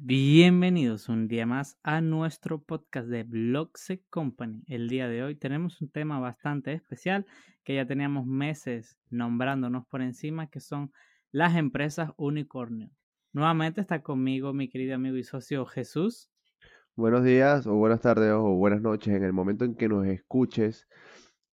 Bienvenidos 0.00 1.08
un 1.08 1.26
día 1.26 1.46
más 1.46 1.78
a 1.82 2.02
nuestro 2.02 2.62
podcast 2.62 3.08
de 3.08 3.22
Blockse 3.22 4.02
Company. 4.10 4.64
El 4.66 4.90
día 4.90 5.08
de 5.08 5.22
hoy 5.22 5.34
tenemos 5.34 5.80
un 5.80 5.88
tema 5.88 6.20
bastante 6.20 6.74
especial 6.74 7.24
que 7.64 7.74
ya 7.74 7.86
teníamos 7.86 8.26
meses 8.26 8.98
nombrándonos 9.08 9.86
por 9.86 10.02
encima, 10.02 10.50
que 10.50 10.60
son 10.60 10.92
las 11.32 11.56
empresas 11.56 12.10
unicornio. 12.18 12.90
Nuevamente 13.32 13.80
está 13.80 14.02
conmigo 14.02 14.52
mi 14.52 14.68
querido 14.68 14.94
amigo 14.94 15.16
y 15.16 15.24
socio 15.24 15.64
Jesús. 15.64 16.28
Buenos 16.96 17.24
días 17.24 17.66
o 17.66 17.74
buenas 17.74 18.02
tardes 18.02 18.30
o 18.32 18.54
buenas 18.54 18.82
noches 18.82 19.14
en 19.14 19.24
el 19.24 19.32
momento 19.32 19.64
en 19.64 19.74
que 19.74 19.88
nos 19.88 20.06
escuches 20.06 20.86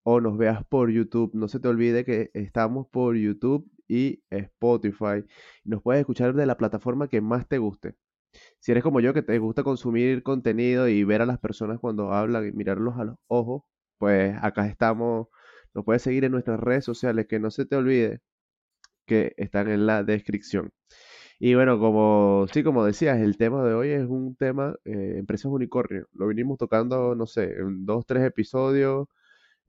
o 0.02 0.20
nos 0.20 0.36
veas 0.38 0.64
por 0.66 0.90
YouTube. 0.90 1.32
No 1.34 1.48
se 1.48 1.60
te 1.60 1.68
olvide 1.68 2.04
que 2.04 2.30
estamos 2.34 2.88
por 2.88 3.16
YouTube 3.16 3.70
y 3.88 4.22
Spotify. 4.30 5.24
Nos 5.64 5.82
puedes 5.82 6.00
escuchar 6.00 6.34
de 6.34 6.46
la 6.46 6.56
plataforma 6.56 7.08
que 7.08 7.20
más 7.20 7.48
te 7.48 7.58
guste. 7.58 7.94
Si 8.60 8.72
eres 8.72 8.82
como 8.82 9.00
yo, 9.00 9.14
que 9.14 9.22
te 9.22 9.38
gusta 9.38 9.62
consumir 9.62 10.22
contenido 10.22 10.88
y 10.88 11.04
ver 11.04 11.22
a 11.22 11.26
las 11.26 11.38
personas 11.38 11.78
cuando 11.80 12.12
hablan 12.12 12.48
y 12.48 12.52
mirarlos 12.52 12.98
a 12.98 13.04
los 13.04 13.16
ojos, 13.28 13.62
pues 13.98 14.34
acá 14.42 14.66
estamos. 14.66 15.28
Nos 15.74 15.84
puedes 15.84 16.02
seguir 16.02 16.24
en 16.24 16.32
nuestras 16.32 16.60
redes 16.60 16.84
sociales, 16.84 17.26
que 17.28 17.38
no 17.40 17.50
se 17.50 17.66
te 17.66 17.76
olvide 17.76 18.20
que 19.06 19.34
están 19.36 19.68
en 19.70 19.86
la 19.86 20.04
descripción. 20.04 20.72
Y 21.38 21.54
bueno, 21.54 21.78
como 21.78 22.46
sí, 22.52 22.62
como 22.62 22.84
decías, 22.84 23.20
el 23.20 23.36
tema 23.36 23.64
de 23.64 23.74
hoy 23.74 23.90
es 23.90 24.06
un 24.08 24.36
tema, 24.36 24.76
eh, 24.84 25.16
empresas 25.18 25.46
unicornio. 25.52 26.06
Lo 26.12 26.28
vinimos 26.28 26.58
tocando, 26.58 27.14
no 27.16 27.26
sé, 27.26 27.54
en 27.58 27.84
dos, 27.86 28.06
tres 28.06 28.24
episodios, 28.24 29.08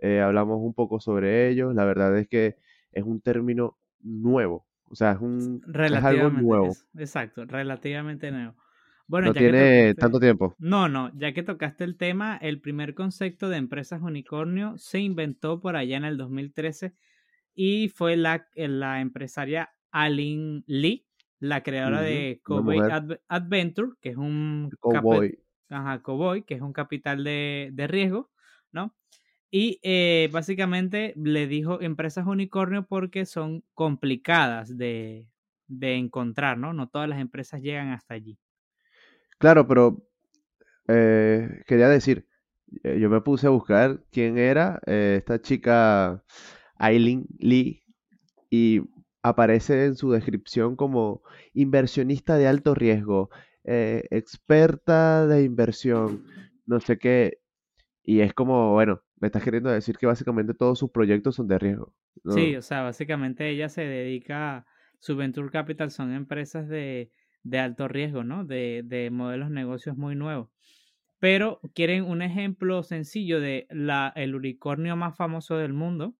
eh, 0.03 0.19
hablamos 0.21 0.59
un 0.61 0.73
poco 0.73 0.99
sobre 0.99 1.49
ellos. 1.49 1.73
La 1.73 1.85
verdad 1.85 2.17
es 2.17 2.27
que 2.27 2.57
es 2.91 3.03
un 3.03 3.21
término 3.21 3.77
nuevo, 4.01 4.65
o 4.89 4.95
sea, 4.95 5.13
es, 5.13 5.19
un, 5.21 5.61
es 5.65 6.03
algo 6.03 6.29
nuevo. 6.29 6.67
es- 6.67 6.87
exacto, 6.97 7.45
relativamente 7.45 8.31
nuevo. 8.31 8.55
Bueno, 9.07 9.27
No 9.27 9.33
ya 9.33 9.39
que 9.39 9.49
tiene 9.49 9.89
tocaste- 9.91 9.99
tanto 9.99 10.19
tiempo. 10.19 10.55
No, 10.59 10.87
no, 10.89 11.11
ya 11.15 11.33
que 11.33 11.43
tocaste 11.43 11.83
el 11.83 11.97
tema, 11.97 12.37
el 12.37 12.61
primer 12.61 12.93
concepto 12.95 13.49
de 13.49 13.57
empresas 13.57 14.01
unicornio 14.01 14.77
se 14.77 14.99
inventó 14.99 15.59
por 15.59 15.75
allá 15.75 15.97
en 15.97 16.05
el 16.05 16.17
2013 16.17 16.93
y 17.55 17.89
fue 17.89 18.15
la, 18.17 18.47
la 18.55 19.01
empresaria 19.01 19.71
Aline 19.91 20.63
Lee, 20.67 21.05
la 21.39 21.61
creadora 21.63 22.01
de 22.01 22.41
Cowboy 22.43 22.79
Adventure, 23.27 23.89
que 24.01 24.09
es 24.09 24.17
un 24.17 24.69
Cowboy. 24.79 25.37
ajá, 25.69 26.01
Cowboy, 26.01 26.43
que 26.43 26.55
es 26.55 26.61
un 26.61 26.73
capital 26.73 27.23
de, 27.23 27.69
de 27.73 27.87
riesgo, 27.87 28.31
¿no? 28.71 28.95
Y 29.55 29.79
eh, 29.83 30.29
básicamente 30.31 31.13
le 31.15 31.45
dijo 31.45 31.79
empresas 31.79 32.25
unicornio 32.25 32.87
porque 32.87 33.27
son 33.27 33.63
complicadas 33.75 34.75
de, 34.75 35.27
de 35.67 35.93
encontrar, 35.93 36.57
¿no? 36.57 36.73
No 36.73 36.89
todas 36.89 37.07
las 37.07 37.19
empresas 37.19 37.61
llegan 37.61 37.89
hasta 37.89 38.15
allí. 38.15 38.39
Claro, 39.37 39.67
pero 39.67 40.07
eh, 40.87 41.61
quería 41.67 41.87
decir, 41.87 42.27
eh, 42.83 42.97
yo 42.99 43.11
me 43.11 43.21
puse 43.21 43.45
a 43.45 43.51
buscar 43.51 44.03
quién 44.11 44.39
era 44.39 44.81
eh, 44.87 45.17
esta 45.19 45.39
chica 45.39 46.23
Aileen 46.79 47.27
Lee 47.37 47.83
y 48.49 48.81
aparece 49.21 49.85
en 49.85 49.95
su 49.95 50.09
descripción 50.09 50.75
como 50.75 51.21
inversionista 51.53 52.37
de 52.37 52.47
alto 52.47 52.73
riesgo, 52.73 53.29
experta 53.63 55.27
de 55.27 55.43
inversión, 55.43 56.25
no 56.65 56.79
sé 56.79 56.97
qué, 56.97 57.37
y 58.03 58.19
es 58.21 58.33
como, 58.33 58.73
bueno, 58.73 59.01
me 59.19 59.27
estás 59.27 59.43
queriendo 59.43 59.69
decir 59.69 59.97
que 59.97 60.05
básicamente 60.05 60.53
todos 60.53 60.79
sus 60.79 60.91
proyectos 60.91 61.35
son 61.35 61.47
de 61.47 61.59
riesgo. 61.59 61.93
Sí, 62.33 62.55
o 62.55 62.61
sea, 62.61 62.81
básicamente 62.81 63.49
ella 63.49 63.69
se 63.69 63.81
dedica, 63.81 64.65
su 64.99 65.15
Venture 65.15 65.49
Capital 65.49 65.91
son 65.91 66.13
empresas 66.13 66.67
de, 66.67 67.11
de 67.43 67.59
alto 67.59 67.87
riesgo, 67.87 68.23
¿no? 68.23 68.45
De, 68.45 68.81
de 68.85 69.09
modelos 69.11 69.49
de 69.49 69.55
negocios 69.55 69.97
muy 69.97 70.15
nuevos. 70.15 70.49
Pero 71.19 71.61
quieren 71.73 72.03
un 72.03 72.21
ejemplo 72.21 72.83
sencillo 72.83 73.39
de 73.39 73.65
la, 73.69 74.11
el 74.15 74.35
unicornio 74.35 74.97
más 74.97 75.15
famoso 75.15 75.57
del 75.57 75.71
mundo, 75.71 76.15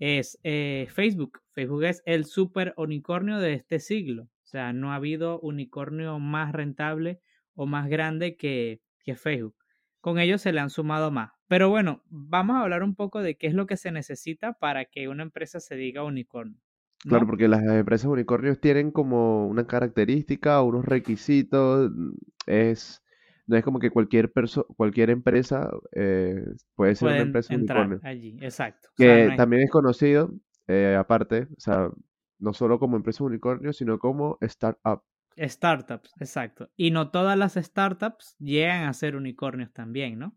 es 0.00 0.40
eh, 0.42 0.88
Facebook. 0.90 1.40
Facebook 1.52 1.84
es 1.84 2.02
el 2.06 2.24
super 2.24 2.74
unicornio 2.76 3.38
de 3.38 3.52
este 3.52 3.78
siglo. 3.78 4.24
O 4.24 4.46
sea, 4.50 4.72
no 4.72 4.92
ha 4.92 4.96
habido 4.96 5.38
unicornio 5.40 6.18
más 6.18 6.52
rentable 6.52 7.20
o 7.54 7.66
más 7.66 7.88
grande 7.88 8.36
que, 8.36 8.80
que 9.04 9.14
Facebook. 9.14 9.54
Con 10.00 10.18
ellos 10.18 10.40
se 10.42 10.52
le 10.52 10.60
han 10.60 10.70
sumado 10.70 11.10
más. 11.10 11.32
Pero 11.48 11.68
bueno, 11.70 12.02
vamos 12.08 12.56
a 12.56 12.62
hablar 12.62 12.82
un 12.82 12.94
poco 12.94 13.22
de 13.22 13.36
qué 13.36 13.46
es 13.48 13.54
lo 13.54 13.66
que 13.66 13.76
se 13.76 13.92
necesita 13.92 14.54
para 14.54 14.84
que 14.86 15.08
una 15.08 15.22
empresa 15.22 15.60
se 15.60 15.76
diga 15.76 16.04
unicornio. 16.04 16.60
Claro, 17.02 17.26
porque 17.26 17.48
las 17.48 17.62
empresas 17.62 18.06
unicornios 18.10 18.60
tienen 18.60 18.90
como 18.90 19.46
una 19.48 19.66
característica, 19.66 20.60
unos 20.62 20.84
requisitos, 20.84 21.90
mm, 21.90 22.10
es, 22.46 23.02
no 23.46 23.56
es 23.56 23.64
como 23.64 23.78
que 23.78 23.90
cualquier 23.90 24.30
perso- 24.32 24.66
cualquier 24.76 25.08
empresa 25.10 25.70
eh, 25.92 26.44
puede 26.74 26.94
ser 26.94 27.08
una 27.08 27.22
empresa 27.22 27.54
entrar 27.54 27.78
unicornio. 27.78 28.00
allí, 28.02 28.38
exacto. 28.42 28.88
O 28.92 28.96
sea, 28.96 29.18
Que 29.18 29.24
no 29.24 29.30
es- 29.30 29.36
también 29.36 29.62
es 29.62 29.70
conocido, 29.70 30.30
eh, 30.68 30.94
aparte, 30.98 31.48
o 31.56 31.60
sea, 31.60 31.90
no 32.38 32.52
solo 32.52 32.78
como 32.78 32.96
empresa 32.96 33.24
unicornio, 33.24 33.72
sino 33.72 33.98
como 33.98 34.36
startup. 34.42 35.02
Startups, 35.36 36.12
exacto. 36.20 36.70
Y 36.76 36.90
no 36.90 37.10
todas 37.10 37.36
las 37.36 37.54
startups 37.54 38.36
llegan 38.38 38.84
a 38.84 38.92
ser 38.92 39.16
unicornios 39.16 39.72
también, 39.72 40.18
¿no? 40.18 40.36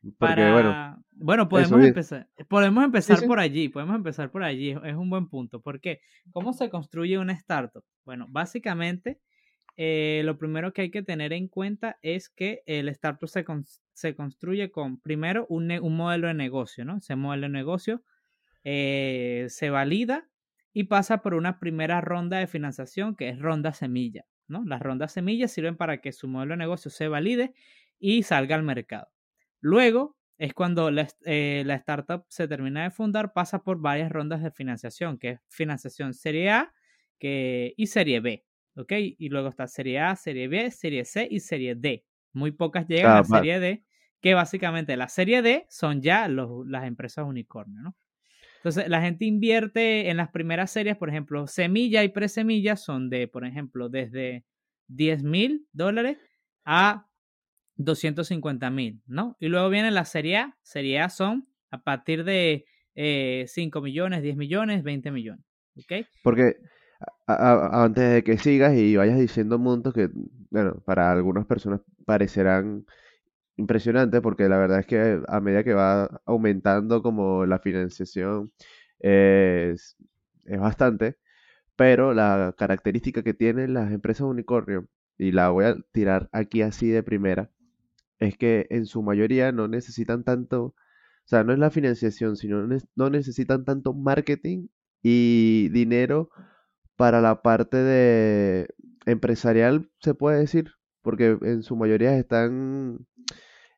Porque 0.00 0.34
Para... 0.34 0.98
Bueno, 1.10 1.48
podemos 1.48 1.84
empezar, 1.84 2.28
podemos 2.48 2.84
empezar 2.84 3.18
sí. 3.18 3.26
por 3.26 3.40
allí, 3.40 3.68
podemos 3.68 3.96
empezar 3.96 4.30
por 4.30 4.44
allí, 4.44 4.70
es 4.70 4.94
un 4.94 5.10
buen 5.10 5.28
punto. 5.28 5.60
¿Por 5.60 5.80
qué? 5.80 6.00
¿Cómo 6.30 6.52
se 6.52 6.70
construye 6.70 7.18
una 7.18 7.32
startup? 7.32 7.82
Bueno, 8.04 8.26
básicamente, 8.28 9.20
eh, 9.76 10.22
lo 10.24 10.38
primero 10.38 10.72
que 10.72 10.82
hay 10.82 10.90
que 10.92 11.02
tener 11.02 11.32
en 11.32 11.48
cuenta 11.48 11.98
es 12.00 12.28
que 12.28 12.62
el 12.66 12.88
startup 12.90 13.28
se, 13.28 13.44
cons- 13.44 13.80
se 13.92 14.14
construye 14.14 14.70
con, 14.70 15.00
primero, 15.00 15.46
un, 15.48 15.70
un 15.72 15.96
modelo 15.96 16.28
de 16.28 16.34
negocio, 16.34 16.84
¿no? 16.84 16.98
Ese 16.98 17.16
modelo 17.16 17.48
de 17.48 17.52
negocio 17.52 18.02
eh, 18.62 19.46
se 19.48 19.70
valida 19.70 20.28
y 20.72 20.84
pasa 20.84 21.18
por 21.22 21.34
una 21.34 21.58
primera 21.60 22.00
ronda 22.00 22.38
de 22.38 22.46
financiación 22.46 23.16
que 23.16 23.28
es 23.30 23.38
ronda 23.38 23.72
semilla, 23.72 24.26
¿no? 24.48 24.64
Las 24.64 24.80
rondas 24.82 25.12
semillas 25.12 25.52
sirven 25.52 25.76
para 25.76 26.00
que 26.00 26.12
su 26.12 26.28
modelo 26.28 26.52
de 26.52 26.58
negocio 26.58 26.90
se 26.90 27.08
valide 27.08 27.54
y 27.98 28.22
salga 28.22 28.56
al 28.56 28.62
mercado. 28.62 29.08
Luego 29.60 30.16
es 30.38 30.54
cuando 30.54 30.90
la, 30.90 31.08
eh, 31.24 31.62
la 31.66 31.74
startup 31.76 32.24
se 32.28 32.46
termina 32.48 32.84
de 32.84 32.90
fundar, 32.90 33.32
pasa 33.32 33.62
por 33.64 33.80
varias 33.80 34.10
rondas 34.12 34.42
de 34.42 34.50
financiación, 34.52 35.18
que 35.18 35.30
es 35.30 35.40
financiación 35.48 36.14
serie 36.14 36.50
A 36.50 36.72
que, 37.18 37.74
y 37.76 37.86
serie 37.88 38.20
B, 38.20 38.44
¿ok? 38.76 38.92
Y 39.18 39.28
luego 39.30 39.48
está 39.48 39.66
serie 39.66 39.98
A, 40.00 40.14
serie 40.16 40.46
B, 40.48 40.70
serie 40.70 41.04
C 41.04 41.26
y 41.30 41.40
serie 41.40 41.74
D. 41.74 42.04
Muy 42.32 42.52
pocas 42.52 42.86
llegan 42.86 43.16
Ah, 43.16 43.18
a 43.18 43.24
serie 43.24 43.58
D, 43.58 43.84
que 44.20 44.34
básicamente 44.34 44.96
la 44.96 45.08
serie 45.08 45.42
D 45.42 45.66
son 45.70 46.02
ya 46.02 46.28
los- 46.28 46.66
las 46.66 46.84
empresas 46.86 47.26
unicornio, 47.26 47.80
¿no? 47.82 47.96
Entonces, 48.68 48.90
la 48.90 49.00
gente 49.00 49.24
invierte 49.24 50.10
en 50.10 50.18
las 50.18 50.28
primeras 50.28 50.70
series, 50.70 50.96
por 50.98 51.08
ejemplo, 51.08 51.46
semilla 51.46 52.04
y 52.04 52.10
presemilla 52.10 52.76
son 52.76 53.08
de, 53.08 53.26
por 53.26 53.46
ejemplo, 53.46 53.88
desde 53.88 54.44
10 54.88 55.22
mil 55.22 55.66
dólares 55.72 56.18
a 56.66 57.06
250 57.76 58.68
mil, 58.70 59.00
¿no? 59.06 59.36
Y 59.40 59.48
luego 59.48 59.70
viene 59.70 59.90
la 59.90 60.04
serie 60.04 60.36
A. 60.36 60.58
Serie 60.62 61.00
A 61.00 61.08
son 61.08 61.48
a 61.70 61.82
partir 61.82 62.24
de 62.24 62.66
eh, 62.94 63.46
5 63.48 63.80
millones, 63.80 64.22
10 64.22 64.36
millones, 64.36 64.82
20 64.82 65.10
millones, 65.12 65.44
¿ok? 65.76 66.06
porque 66.22 66.56
a- 67.26 67.84
antes 67.84 68.12
de 68.12 68.22
que 68.24 68.36
sigas 68.36 68.74
y 68.76 68.96
vayas 68.96 69.18
diciendo 69.18 69.58
montos 69.58 69.94
que, 69.94 70.10
bueno, 70.50 70.82
para 70.84 71.10
algunas 71.10 71.46
personas 71.46 71.80
parecerán 72.04 72.84
impresionantes, 73.58 74.20
porque 74.22 74.48
la 74.48 74.56
verdad 74.58 74.80
es 74.80 74.86
que 74.86 75.20
a 75.28 75.40
medida 75.40 75.64
que 75.64 75.74
va 75.74 76.20
aumentando 76.26 77.02
como 77.02 77.44
la 77.46 77.58
financiación 77.58 78.52
es, 79.00 79.96
es 80.44 80.60
bastante, 80.60 81.18
pero 81.76 82.14
la 82.14 82.54
característica 82.56 83.22
que 83.22 83.34
tienen 83.34 83.74
las 83.74 83.92
empresas 83.92 84.26
unicornio, 84.26 84.88
y 85.18 85.32
la 85.32 85.50
voy 85.50 85.66
a 85.66 85.76
tirar 85.92 86.28
aquí 86.32 86.62
así 86.62 86.88
de 86.88 87.02
primera, 87.02 87.50
es 88.20 88.36
que 88.38 88.66
en 88.70 88.86
su 88.86 89.02
mayoría 89.02 89.52
no 89.52 89.68
necesitan 89.68 90.24
tanto, 90.24 90.64
o 90.64 90.74
sea, 91.24 91.44
no 91.44 91.52
es 91.52 91.58
la 91.58 91.70
financiación, 91.70 92.36
sino 92.36 92.66
no 92.96 93.10
necesitan 93.10 93.64
tanto 93.64 93.92
marketing 93.94 94.68
y 95.02 95.68
dinero 95.70 96.30
para 96.96 97.20
la 97.20 97.42
parte 97.42 97.76
de 97.76 98.68
empresarial, 99.06 99.90
se 100.00 100.14
puede 100.14 100.40
decir, 100.40 100.72
porque 101.02 101.38
en 101.42 101.62
su 101.62 101.76
mayoría 101.76 102.16
están 102.18 103.06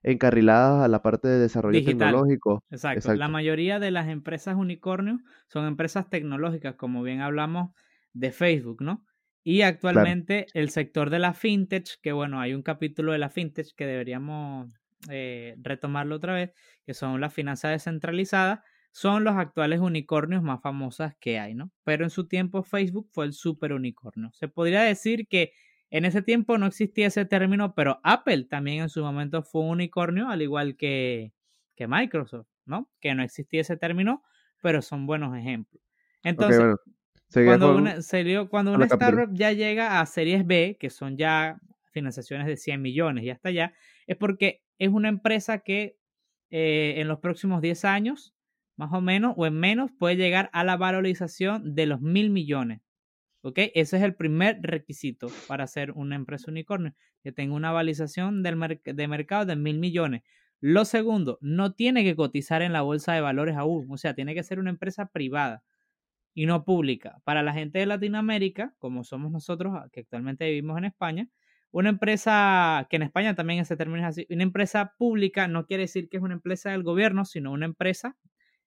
encarriladas 0.03 0.85
a 0.85 0.89
la 0.89 1.03
parte 1.03 1.29
de 1.29 1.39
desarrollo 1.39 1.79
Digital. 1.79 2.11
tecnológico. 2.11 2.65
Exacto. 2.71 3.15
La 3.15 3.29
mayoría 3.29 3.79
de 3.79 3.91
las 3.91 4.09
empresas 4.09 4.57
unicornio 4.57 5.21
son 5.47 5.67
empresas 5.67 6.09
tecnológicas, 6.09 6.77
como 6.77 7.03
bien 7.03 7.21
hablamos 7.21 7.71
de 8.13 8.33
Facebook, 8.33 8.83
¿no? 8.83 9.05
Y 9.43 9.63
actualmente 9.63 10.47
el 10.53 10.71
sector 10.71 11.11
de 11.11 11.19
la 11.19 11.33
fintech, 11.33 12.01
que 12.03 12.13
bueno, 12.13 12.41
hay 12.41 12.55
un 12.55 12.63
capítulo 12.63 13.13
de 13.13 13.19
la 13.19 13.31
fintech 13.31 13.75
que 13.75 13.87
deberíamos 13.87 14.71
eh, 15.09 15.57
retomarlo 15.63 16.17
otra 16.17 16.35
vez, 16.35 16.53
que 16.85 16.93
son 16.93 17.21
las 17.21 17.33
finanzas 17.33 17.71
descentralizadas, 17.71 18.61
son 18.93 19.25
los 19.25 19.37
actuales 19.37 19.81
unicornios 19.81 20.43
más 20.43 20.61
famosas 20.61 21.15
que 21.21 21.39
hay, 21.39 21.55
¿no? 21.55 21.71
Pero 21.85 22.05
en 22.05 22.11
su 22.11 22.27
tiempo 22.27 22.63
Facebook 22.63 23.09
fue 23.13 23.25
el 23.25 23.33
super 23.33 23.73
unicornio. 23.73 24.31
Se 24.35 24.49
podría 24.49 24.83
decir 24.83 25.27
que 25.29 25.53
en 25.91 26.05
ese 26.05 26.23
tiempo 26.23 26.57
no 26.57 26.67
existía 26.67 27.09
ese 27.09 27.25
término, 27.25 27.75
pero 27.75 28.01
Apple 28.05 28.45
también 28.45 28.83
en 28.83 28.89
su 28.89 29.03
momento 29.03 29.43
fue 29.43 29.63
un 29.63 29.71
unicornio, 29.71 30.29
al 30.29 30.41
igual 30.41 30.77
que, 30.77 31.33
que 31.75 31.89
Microsoft, 31.89 32.47
¿no? 32.65 32.89
Que 33.01 33.15
no 33.15 33.23
existía 33.23 33.61
ese 33.61 33.77
término, 33.77 34.23
pero 34.63 34.83
son 34.83 35.07
buenos 35.07 35.37
ejemplos. 35.37 35.83
Entonces, 36.23 36.77
cuando, 37.33 37.77
una, 37.77 37.97
cuando 38.49 38.73
una 38.73 38.87
startup 38.87 39.31
ya 39.33 39.53
llega 39.53 40.01
a 40.01 40.07
series 40.07 40.47
B, 40.47 40.77
que 40.79 40.91
son 40.91 41.17
ya 41.17 41.61
financiaciones 41.93 42.47
de 42.47 42.57
100 42.57 42.81
millones 42.81 43.25
y 43.25 43.31
hasta 43.31 43.49
allá, 43.49 43.73
es 44.07 44.17
porque 44.17 44.63
es 44.79 44.91
una 44.91 45.09
empresa 45.09 45.59
que 45.59 45.99
eh, 46.51 46.95
en 46.99 47.09
los 47.09 47.19
próximos 47.19 47.63
10 47.63 47.85
años, 47.85 48.35
más 48.77 48.93
o 48.93 49.01
menos, 49.01 49.35
o 49.37 49.47
en 49.47 49.55
menos, 49.55 49.91
puede 49.99 50.17
llegar 50.17 50.51
a 50.53 50.65
la 50.65 50.77
valorización 50.77 51.75
de 51.75 51.87
los 51.87 52.01
mil 52.01 52.31
millones. 52.31 52.81
¿Ok? 53.43 53.59
Ese 53.75 53.97
es 53.97 54.03
el 54.03 54.15
primer 54.15 54.59
requisito 54.63 55.29
para 55.49 55.67
ser 55.67 55.93
una 55.93 56.17
empresa 56.17 56.51
unicornio, 56.51 56.95
que 57.23 57.33
tenga 57.33 57.55
una 57.55 57.73
valorización 57.73 58.43
del 58.43 58.81
de 58.85 59.09
mercado 59.09 59.47
de 59.47 59.57
mil 59.57 59.79
millones. 59.79 60.23
Lo 60.61 60.85
segundo, 60.85 61.39
no 61.41 61.73
tiene 61.73 62.05
que 62.05 62.17
cotizar 62.17 62.61
en 62.63 62.73
la 62.73 62.83
bolsa 62.83 63.15
de 63.15 63.23
valores 63.23 63.57
aún, 63.57 63.87
o 63.91 63.97
sea, 63.97 64.15
tiene 64.15 64.35
que 64.35 64.43
ser 64.43 64.59
una 64.59 64.71
empresa 64.71 65.07
privada 65.07 65.63
y 66.35 66.47
no 66.47 66.65
pública. 66.65 67.21
Para 67.25 67.43
la 67.43 67.53
gente 67.55 67.79
de 67.79 67.87
Latinoamérica, 67.87 68.75
como 68.79 69.05
somos 69.05 69.33
nosotros, 69.33 69.75
que 69.93 70.01
actualmente 70.01 70.47
vivimos 70.47 70.79
en 70.79 70.85
España, 70.85 71.29
una 71.73 71.89
empresa, 71.89 72.87
que 72.91 72.97
en 72.97 73.03
España 73.03 73.35
también 73.35 73.61
ese 73.61 73.77
término 73.77 74.01
es 74.01 74.09
así, 74.09 74.27
una 74.31 74.43
empresa 74.43 74.95
pública 74.99 75.49
no 75.49 75.67
quiere 75.67 75.85
decir 75.85 76.09
que 76.09 76.17
es 76.19 76.23
una 76.23 76.35
empresa 76.35 76.71
del 76.71 76.83
gobierno, 76.83 77.25
sino 77.25 77.53
una 77.53 77.67
empresa 77.67 78.17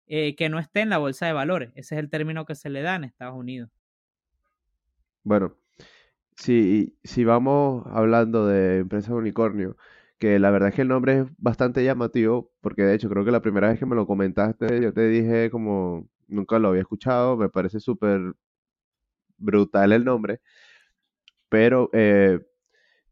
eh, 0.08 0.36
que 0.36 0.50
no 0.50 0.60
esté 0.60 0.82
en 0.82 0.90
la 0.90 0.98
bolsa 0.98 1.26
de 1.26 1.34
valores. 1.34 1.72
Ese 1.76 1.96
es 1.96 2.00
el 2.00 2.10
término 2.10 2.46
que 2.46 2.56
se 2.56 2.70
le 2.70 2.82
da 2.82 2.96
en 2.96 3.04
Estados 3.06 3.36
Unidos. 3.36 3.70
Bueno, 5.24 5.56
si, 6.38 6.98
si 7.04 7.26
vamos 7.26 7.86
hablando 7.88 8.48
de 8.48 8.80
empresas 8.80 9.12
unicornio, 9.12 9.78
que 10.20 10.40
la 10.40 10.52
verdad 10.52 10.70
es 10.70 10.76
que 10.76 10.84
el 10.84 10.88
nombre 10.90 11.20
es 11.22 11.28
bastante 11.38 11.84
llamativo, 11.84 12.52
porque 12.62 12.84
de 12.84 12.96
hecho 12.96 13.10
creo 13.10 13.26
que 13.26 13.32
la 13.32 13.42
primera 13.42 13.70
vez 13.70 13.80
que 13.80 13.86
me 13.86 13.96
lo 13.96 14.08
comentaste, 14.08 14.82
yo 14.82 14.94
te 14.94 15.08
dije 15.08 15.52
como 15.52 16.10
nunca 16.28 16.60
lo 16.60 16.70
había 16.70 16.82
escuchado, 16.82 17.38
me 17.38 17.50
parece 17.50 17.80
súper 17.80 18.34
brutal 19.38 19.92
el 19.92 20.06
nombre, 20.06 20.42
pero 21.50 21.90
eh, 21.94 22.40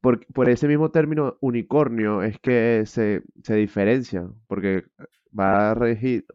por, 0.01 0.25
por, 0.27 0.49
ese 0.49 0.67
mismo 0.67 0.91
término 0.91 1.37
unicornio 1.41 2.23
es 2.23 2.39
que 2.39 2.85
se, 2.87 3.23
se 3.43 3.55
diferencia, 3.55 4.27
porque 4.47 4.85
va 5.37 5.71
a 5.71 5.75
regir, 5.75 6.25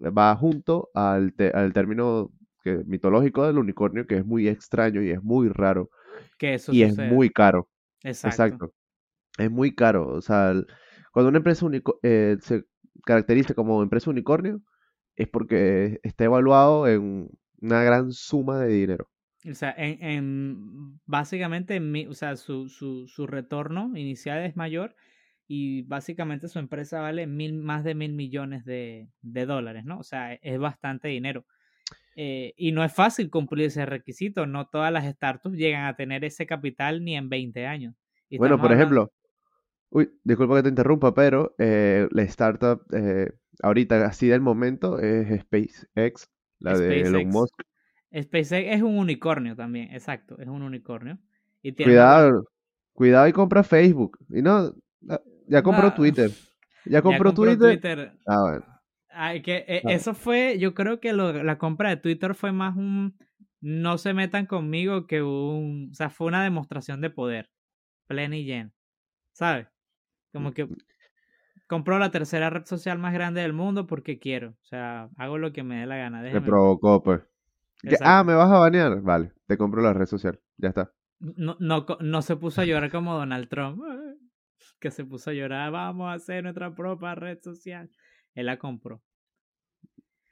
va 0.00 0.36
junto 0.36 0.90
al, 0.94 1.34
al 1.54 1.72
término 1.72 2.30
que, 2.66 2.82
mitológico 2.84 3.46
del 3.46 3.58
unicornio, 3.58 4.06
que 4.06 4.16
es 4.16 4.26
muy 4.26 4.48
extraño 4.48 5.00
y 5.00 5.10
es 5.10 5.22
muy 5.22 5.48
raro. 5.48 5.88
Que 6.36 6.54
eso 6.54 6.72
y 6.72 6.82
es 6.82 6.98
muy 6.98 7.30
caro. 7.30 7.68
Exacto. 8.02 8.28
Exacto. 8.28 8.74
Es 9.38 9.50
muy 9.50 9.74
caro. 9.74 10.08
O 10.08 10.20
sea, 10.20 10.52
cuando 11.12 11.28
una 11.28 11.38
empresa 11.38 11.64
eh, 12.02 12.36
se 12.40 12.64
caracteriza 13.04 13.54
como 13.54 13.82
empresa 13.82 14.10
unicornio, 14.10 14.60
es 15.14 15.28
porque 15.28 16.00
está 16.02 16.24
evaluado 16.24 16.88
en 16.88 17.28
una 17.60 17.82
gran 17.84 18.10
suma 18.10 18.58
de 18.58 18.72
dinero. 18.72 19.08
O 19.48 19.54
sea, 19.54 19.72
en, 19.76 20.02
en 20.02 21.00
básicamente, 21.06 21.80
o 22.08 22.14
sea, 22.14 22.34
su, 22.34 22.68
su, 22.68 23.06
su, 23.06 23.28
retorno 23.28 23.96
inicial 23.96 24.42
es 24.44 24.56
mayor 24.56 24.96
y 25.46 25.82
básicamente 25.82 26.48
su 26.48 26.58
empresa 26.58 27.00
vale 27.00 27.28
mil, 27.28 27.54
más 27.54 27.84
de 27.84 27.94
mil 27.94 28.12
millones 28.12 28.64
de, 28.64 29.08
de 29.22 29.46
dólares, 29.46 29.84
¿no? 29.84 30.00
O 30.00 30.02
sea, 30.02 30.34
es 30.34 30.58
bastante 30.58 31.08
dinero. 31.08 31.46
Eh, 32.18 32.54
y 32.56 32.72
no 32.72 32.82
es 32.82 32.94
fácil 32.94 33.28
cumplir 33.28 33.66
ese 33.66 33.84
requisito, 33.84 34.46
no 34.46 34.68
todas 34.68 34.90
las 34.90 35.04
startups 35.04 35.54
llegan 35.54 35.84
a 35.84 35.96
tener 35.96 36.24
ese 36.24 36.46
capital 36.46 37.04
ni 37.04 37.14
en 37.14 37.28
20 37.28 37.66
años. 37.66 37.94
bueno, 38.38 38.58
por 38.58 38.72
ejemplo, 38.72 39.12
uy, 39.90 40.10
disculpa 40.24 40.56
que 40.56 40.62
te 40.62 40.68
interrumpa, 40.70 41.12
pero 41.12 41.54
eh, 41.58 42.08
la 42.10 42.22
startup 42.22 42.80
eh, 42.90 43.28
ahorita 43.62 44.06
así 44.06 44.28
del 44.28 44.40
momento 44.40 44.98
es 44.98 45.42
SpaceX, 45.42 46.30
la 46.58 46.78
de 46.78 47.02
Elon 47.02 47.28
Musk. 47.28 47.54
SpaceX 48.18 48.74
es 48.74 48.80
un 48.80 48.96
unicornio 48.96 49.54
también, 49.54 49.92
exacto, 49.92 50.38
es 50.38 50.48
un 50.48 50.62
unicornio. 50.62 51.18
Y 51.60 51.74
cuidado, 51.74 52.44
cuidado 52.94 53.28
y 53.28 53.32
compra 53.32 53.62
Facebook. 53.62 54.18
Y 54.30 54.40
no, 54.40 54.74
ya 55.48 55.62
compró 55.62 55.92
Twitter. 55.92 56.30
Ya 56.88 57.02
compró, 57.02 57.34
Twitter. 57.34 58.16
Ah, 58.28 58.42
bueno. 58.42 58.75
Ay, 59.18 59.40
que, 59.40 59.64
eh, 59.66 59.82
Eso 59.88 60.12
fue, 60.12 60.58
yo 60.58 60.74
creo 60.74 61.00
que 61.00 61.14
lo, 61.14 61.32
la 61.32 61.56
compra 61.56 61.88
de 61.88 61.96
Twitter 61.96 62.34
fue 62.34 62.52
más 62.52 62.76
un 62.76 63.16
no 63.62 63.96
se 63.98 64.12
metan 64.12 64.46
conmigo 64.46 65.06
que 65.06 65.22
un, 65.22 65.88
o 65.90 65.94
sea, 65.94 66.10
fue 66.10 66.26
una 66.26 66.44
demostración 66.44 67.00
de 67.00 67.10
poder, 67.10 67.50
plena 68.06 68.36
y 68.36 68.44
llena, 68.44 68.72
¿sabes? 69.32 69.66
Como 70.32 70.52
que 70.52 70.68
compró 71.66 71.98
la 71.98 72.10
tercera 72.10 72.50
red 72.50 72.66
social 72.66 72.98
más 72.98 73.14
grande 73.14 73.40
del 73.40 73.54
mundo 73.54 73.86
porque 73.86 74.18
quiero, 74.18 74.50
o 74.50 74.64
sea, 74.64 75.08
hago 75.16 75.38
lo 75.38 75.52
que 75.52 75.62
me 75.62 75.80
dé 75.80 75.86
la 75.86 75.96
gana. 75.96 76.22
Te 76.22 76.40
provocó, 76.40 77.02
pues. 77.02 77.22
Ah, 78.02 78.22
¿me 78.22 78.34
vas 78.34 78.50
a 78.50 78.58
banear? 78.58 79.00
Vale, 79.00 79.32
te 79.46 79.56
compro 79.56 79.82
la 79.82 79.94
red 79.94 80.06
social, 80.06 80.38
ya 80.58 80.68
está. 80.68 80.92
No, 81.18 81.56
no, 81.58 81.86
no 82.00 82.22
se 82.22 82.36
puso 82.36 82.60
a 82.60 82.66
llorar 82.66 82.90
como 82.90 83.14
Donald 83.14 83.48
Trump, 83.48 83.82
que 84.80 84.90
se 84.90 85.04
puso 85.04 85.30
a 85.30 85.32
llorar, 85.32 85.72
vamos 85.72 86.08
a 86.08 86.12
hacer 86.12 86.42
nuestra 86.42 86.74
propia 86.74 87.14
red 87.14 87.38
social. 87.42 87.90
Él 88.34 88.46
la 88.46 88.58
compró. 88.58 89.02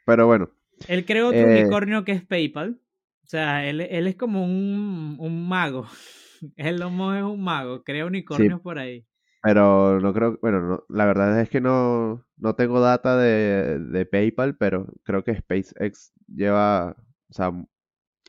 Pero 0.05 0.27
bueno. 0.27 0.51
Él 0.89 1.05
creó 1.05 1.29
otro 1.29 1.41
eh, 1.41 1.63
unicornio 1.63 2.05
que 2.05 2.13
es 2.13 2.25
PayPal. 2.25 2.81
O 3.23 3.27
sea, 3.27 3.69
él, 3.69 3.81
él 3.81 4.07
es 4.07 4.17
como 4.17 4.45
un, 4.45 5.17
un 5.19 5.49
mago. 5.49 5.87
Él 6.57 6.77
es 6.77 6.83
un 6.83 7.43
mago, 7.43 7.83
crea 7.85 8.05
unicornios 8.05 8.61
por 8.61 8.79
ahí. 8.79 9.07
Pero 9.43 9.99
no 10.01 10.13
creo, 10.13 10.39
bueno, 10.43 10.85
la 10.91 11.07
verdad 11.07 11.41
es 11.41 11.49
que 11.49 11.61
no, 11.61 12.23
no 12.37 12.55
tengo 12.55 12.81
data 12.81 13.17
de, 13.17 13.79
de 13.79 14.05
PayPal, 14.05 14.57
pero 14.57 14.93
creo 15.05 15.25
que 15.25 15.35
SpaceX 15.37 16.13
lleva 16.27 16.97
o 17.29 17.33
sea, 17.33 17.53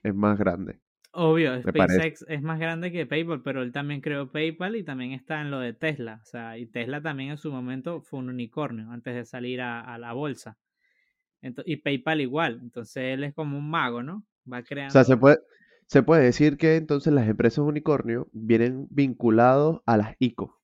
es 0.01 0.15
más 0.15 0.37
grande. 0.39 0.79
Obvio, 1.11 1.61
SpaceX 1.61 2.25
es 2.27 2.41
más 2.41 2.59
grande 2.59 2.91
que 2.91 3.05
PayPal, 3.05 3.41
pero 3.43 3.61
él 3.61 3.71
también 3.71 4.01
creó 4.01 4.31
PayPal 4.31 4.75
y 4.75 4.83
también 4.83 5.11
está 5.11 5.41
en 5.41 5.51
lo 5.51 5.59
de 5.59 5.73
Tesla. 5.73 6.19
O 6.23 6.25
sea, 6.25 6.57
y 6.57 6.65
Tesla 6.65 7.01
también 7.01 7.29
en 7.29 7.37
su 7.37 7.51
momento 7.51 8.01
fue 8.01 8.19
un 8.19 8.29
unicornio 8.29 8.89
antes 8.91 9.13
de 9.13 9.25
salir 9.25 9.61
a, 9.61 9.97
la 9.97 10.13
bolsa. 10.13 10.57
Y 11.65 11.77
PayPal 11.77 12.21
igual. 12.21 12.59
Entonces 12.61 13.03
él 13.03 13.23
es 13.23 13.33
como 13.33 13.57
un 13.57 13.69
mago, 13.69 14.03
¿no? 14.03 14.25
Va 14.51 14.63
creando. 14.63 14.89
O 14.89 14.93
sea, 14.93 15.03
se 15.03 15.17
puede, 15.17 15.37
se 15.87 16.03
puede 16.03 16.23
decir 16.23 16.57
que 16.57 16.75
entonces 16.75 17.13
las 17.13 17.27
empresas 17.27 17.59
unicornio 17.59 18.27
vienen 18.31 18.87
vinculados 18.89 19.81
a 19.85 19.97
las 19.97 20.15
ICO. 20.19 20.61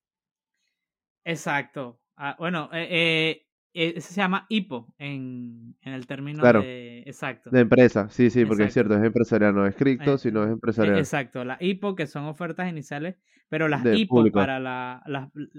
Exacto. 1.24 2.00
Ah, 2.18 2.36
bueno, 2.40 2.70
eh, 2.74 2.88
eh 2.90 3.48
eh, 3.74 4.02
se 4.02 4.16
llama 4.16 4.46
IPO 4.50 4.94
en, 4.98 5.78
en 5.82 5.94
el 5.94 6.06
término 6.06 6.44
de. 6.44 7.04
Exacto. 7.06 7.50
De 7.52 7.62
empresa, 7.62 8.10
sí, 8.10 8.30
sí, 8.30 8.44
porque 8.44 8.66
es 8.66 8.74
cierto, 8.74 8.96
es 8.96 9.04
empresarial, 9.04 9.56
no 9.56 9.66
es 9.66 9.76
cripto, 9.76 10.18
sino 10.18 10.44
es 10.44 10.50
e, 10.50 10.54
empresarial. 10.54 10.98
Exacto, 10.98 11.46
la 11.46 11.58
IPO, 11.60 11.96
que 11.96 12.06
son 12.06 12.26
ofertas 12.26 12.70
iniciales, 12.70 13.16
pero 13.48 13.70
las 13.70 13.86
IPO 13.86 14.30
para 14.32 14.60
la, 14.60 15.02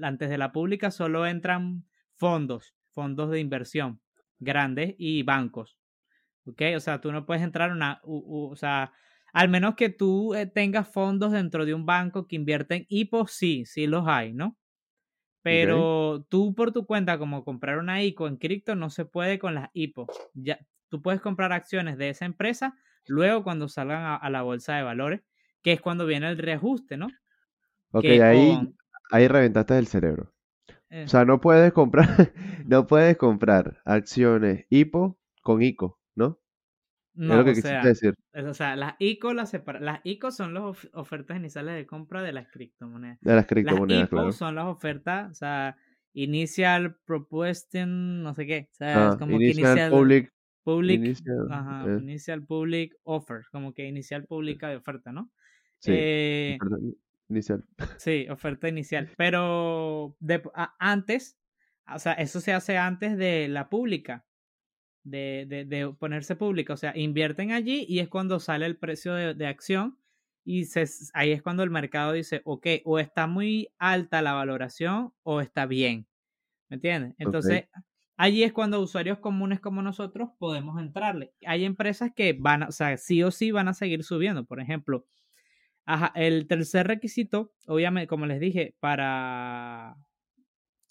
antes 0.03 0.29
de 0.29 0.37
la 0.37 0.53
pública 0.53 0.91
solo 0.91 1.27
entran 1.27 1.85
fondos, 2.17 2.75
fondos 2.91 3.31
de 3.31 3.41
inversión 3.41 4.01
grandes 4.43 4.95
y 4.99 5.23
bancos. 5.23 5.79
¿Ok? 6.45 6.63
O 6.77 6.81
sea, 6.81 7.01
tú 7.01 7.13
no 7.13 7.25
puedes 7.25 7.43
entrar 7.43 7.71
una. 7.73 8.01
o 8.05 8.55
sea, 8.57 8.93
al 9.33 9.49
menos 9.49 9.75
que 9.77 9.89
tú 9.89 10.35
eh, 10.35 10.47
tengas 10.47 10.89
fondos 10.89 11.33
dentro 11.33 11.65
de 11.65 11.75
un 11.75 11.87
banco 11.87 12.27
que 12.27 12.37
invierten 12.37 12.87
IPO, 12.89 13.27
sí, 13.27 13.65
sí 13.65 13.87
los 13.87 14.07
hay, 14.07 14.35
¿no? 14.35 14.59
Pero 15.43 16.25
tú 16.29 16.55
por 16.55 16.73
tu 16.73 16.87
cuenta, 16.87 17.19
como 17.19 17.45
comprar 17.45 17.79
una 17.79 18.03
ICO 18.03 18.29
en 18.29 18.37
cripto, 18.37 18.77
no 18.77 18.91
se 18.91 19.05
puede 19.05 19.41
con 19.41 19.55
las 19.55 19.71
IPO. 19.73 20.07
Ya, 20.35 20.61
tú 20.89 21.03
puedes 21.03 21.21
comprar 21.21 21.53
acciones 21.53 21.99
de 21.99 22.11
esa 22.11 22.27
empresa 22.27 22.77
luego 23.07 23.43
cuando 23.43 23.69
salgan 23.69 24.19
a, 24.23 24.31
la 24.31 24.43
bolsa 24.43 24.77
de 24.77 24.85
valores, 24.85 25.23
que 25.63 25.73
es 25.73 25.81
cuando 25.81 26.07
viene 26.07 26.29
el 26.29 26.39
reajuste, 26.39 26.97
¿no? 26.97 27.09
Ok, 27.91 28.05
ahí, 28.05 28.73
ahí 29.11 29.27
reventaste 29.27 29.77
el 29.77 29.89
cerebro. 29.89 30.33
O 30.93 30.95
eh. 30.95 31.09
sea, 31.09 31.25
no 31.25 31.41
puedes 31.41 31.73
comprar, 31.73 32.07
no 32.67 32.87
puedes 32.87 33.17
comprar 33.17 33.81
acciones 33.87 34.67
IPO 34.69 35.19
con 35.41 35.63
ICO, 35.63 35.99
¿no? 36.15 36.39
No, 37.15 37.37
lo 37.37 37.45
que 37.45 37.53
o 37.53 37.55
sea, 37.55 37.83
decir. 37.83 38.15
o 38.35 38.55
sea, 38.55 38.77
las 38.77 38.95
ICO, 38.99 39.33
las, 39.33 39.53
las 39.81 40.01
ICO 40.05 40.31
son 40.31 40.53
las 40.53 40.89
ofertas 40.93 41.37
iniciales 41.39 41.77
de 41.77 41.87
compra 41.87 42.23
de 42.23 42.33
las 42.33 42.47
criptomonedas. 42.51 43.19
De 43.23 43.35
las 43.35 43.47
criptomonedas, 43.47 44.13
las 44.13 44.23
ICO 44.23 44.33
son 44.33 44.55
las 44.55 44.67
ofertas, 44.67 45.31
o 45.31 45.35
sea, 45.35 45.77
initial 46.13 46.97
proposing, 47.07 48.23
no 48.23 48.35
sé 48.35 48.47
qué. 48.47 48.69
O 48.71 48.75
sea, 48.75 49.09
es 49.09 49.15
ah, 49.15 49.17
como 49.19 49.37
initial 49.37 49.55
que 49.55 49.61
inicial 49.61 49.91
public, 49.91 50.33
public 50.63 50.97
initial, 50.97 51.49
ajá, 51.51 51.85
eh. 51.87 51.99
initial 52.01 52.45
public 52.45 52.95
offer, 53.05 53.43
como 53.51 53.73
que 53.73 53.87
inicial 53.87 54.27
pública 54.27 54.69
de 54.69 54.77
oferta, 54.77 55.11
¿no? 55.11 55.31
Sí, 55.79 55.93
eh, 55.95 56.59
inicial. 57.29 57.65
Sí, 58.01 58.27
oferta 58.31 58.69
inicial. 58.69 59.13
Pero 59.17 60.17
de, 60.21 60.43
antes, 60.79 61.39
o 61.93 61.99
sea, 61.99 62.13
eso 62.15 62.41
se 62.41 62.53
hace 62.53 62.79
antes 62.79 63.17
de 63.17 63.49
la 63.49 63.69
pública. 63.71 64.27
de, 65.05 65.47
de, 65.49 65.65
de 65.65 65.93
ponerse 65.95 66.37
pública. 66.37 66.75
O 66.75 66.77
sea, 66.77 66.97
invierten 66.97 67.53
allí 67.53 67.85
y 67.89 68.01
es 68.01 68.09
cuando 68.09 68.41
sale 68.41 68.67
el 68.67 68.77
precio 68.79 69.15
de, 69.15 69.35
de 69.35 69.47
acción 69.47 69.99
y 70.45 70.67
se, 70.67 70.85
ahí 71.15 71.33
es 71.33 71.43
cuando 71.43 71.63
el 71.63 71.71
mercado 71.71 72.13
dice, 72.13 72.43
ok, 72.45 72.67
o 72.85 72.99
está 72.99 73.27
muy 73.27 73.69
alta 73.79 74.23
la 74.23 74.33
valoración 74.35 75.13
o 75.23 75.41
está 75.41 75.67
bien. 75.67 76.07
¿Me 76.71 76.77
entiendes? 76.77 77.15
Entonces, 77.19 77.65
allí 78.17 78.43
es 78.45 78.53
cuando 78.53 78.81
usuarios 78.81 79.19
comunes 79.19 79.61
como 79.61 79.83
nosotros 79.83 80.31
podemos 80.39 80.81
entrarle. 80.81 81.35
Hay 81.47 81.65
empresas 81.65 82.11
que 82.15 82.35
van, 82.39 82.63
o 82.65 82.73
sea, 82.73 82.97
sí 82.97 83.23
o 83.23 83.31
sí 83.31 83.51
van 83.53 83.69
a 83.69 83.75
seguir 83.75 84.05
subiendo. 84.05 84.45
Por 84.47 84.61
ejemplo, 84.61 85.07
ajá, 85.87 86.13
el 86.15 86.47
tercer 86.47 86.87
requisito, 86.87 87.53
obviamente, 87.67 88.07
como 88.09 88.27
les 88.27 88.41
dije, 88.41 88.75
para... 88.81 89.97